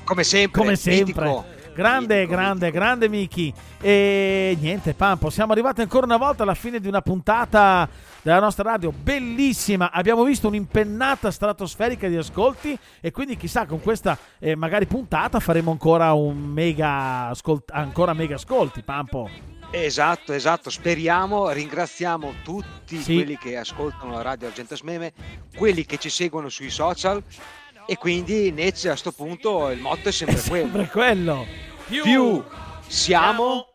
Come 0.03 0.23
sempre. 0.23 0.61
Come 0.61 0.75
sempre. 0.75 1.25
mitico. 1.25 1.45
Grande, 1.73 2.27
grande, 2.27 2.69
grande 2.69 3.07
Miki. 3.07 3.53
E 3.79 4.57
niente, 4.59 4.93
Pampo, 4.93 5.29
siamo 5.29 5.53
arrivati 5.53 5.81
ancora 5.81 6.05
una 6.05 6.17
volta 6.17 6.43
alla 6.43 6.53
fine 6.53 6.79
di 6.79 6.87
una 6.87 7.01
puntata 7.01 7.87
della 8.21 8.39
nostra 8.39 8.63
radio 8.71 8.91
bellissima. 8.91 9.89
Abbiamo 9.91 10.23
visto 10.23 10.47
un'impennata 10.47 11.31
stratosferica 11.31 12.07
di 12.07 12.17
ascolti 12.17 12.77
e 12.99 13.11
quindi 13.11 13.37
chissà 13.37 13.65
con 13.65 13.79
questa 13.81 14.17
eh, 14.39 14.55
magari 14.55 14.85
puntata 14.85 15.39
faremo 15.39 15.71
ancora 15.71 16.11
un 16.13 16.37
mega 16.37 17.27
ascolt- 17.29 17.71
ancora 17.71 18.13
mega 18.13 18.35
ascolti, 18.35 18.81
Pampo. 18.83 19.29
Esatto, 19.71 20.33
esatto. 20.33 20.69
Speriamo, 20.69 21.49
ringraziamo 21.49 22.33
tutti 22.43 23.01
Sì. 23.01 23.13
quelli 23.15 23.37
che 23.37 23.55
ascoltano 23.55 24.11
la 24.11 24.21
radio 24.21 24.47
Argentas 24.47 24.81
Meme, 24.81 25.13
quelli 25.55 25.85
che 25.85 25.97
ci 25.97 26.09
seguono 26.09 26.49
sui 26.49 26.69
social 26.69 27.23
e 27.91 27.97
quindi 27.97 28.53
Nece 28.53 28.89
a 28.89 28.95
sto 28.95 29.11
punto 29.11 29.69
il 29.69 29.81
motto 29.81 30.07
è 30.07 30.11
sempre 30.13 30.39
quello. 30.47 30.65
Sempre 30.71 30.87
quello. 30.87 31.45
Più 31.89 32.41
siamo 32.87 33.67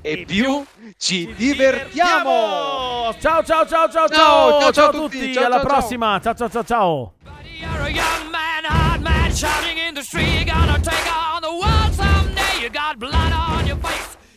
e 0.00 0.24
più 0.26 0.64
ci 0.96 1.34
divertiamo. 1.34 3.14
Ciao 3.20 3.44
ciao 3.44 3.66
ciao 3.66 3.66
ciao 3.66 3.90
ciao 3.90 4.08
Ciao, 4.08 4.60
ciao, 4.60 4.72
ciao 4.72 4.88
a 4.88 4.90
tutti, 4.90 5.18
tutti, 5.18 5.34
ciao, 5.34 5.44
alla 5.44 5.60
prossima. 5.60 6.18
Ciao 6.18 6.34
ciao 6.34 6.48
ciao 6.48 6.64
ciao. 6.64 7.12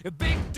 You're 0.04 0.12
big 0.12 0.51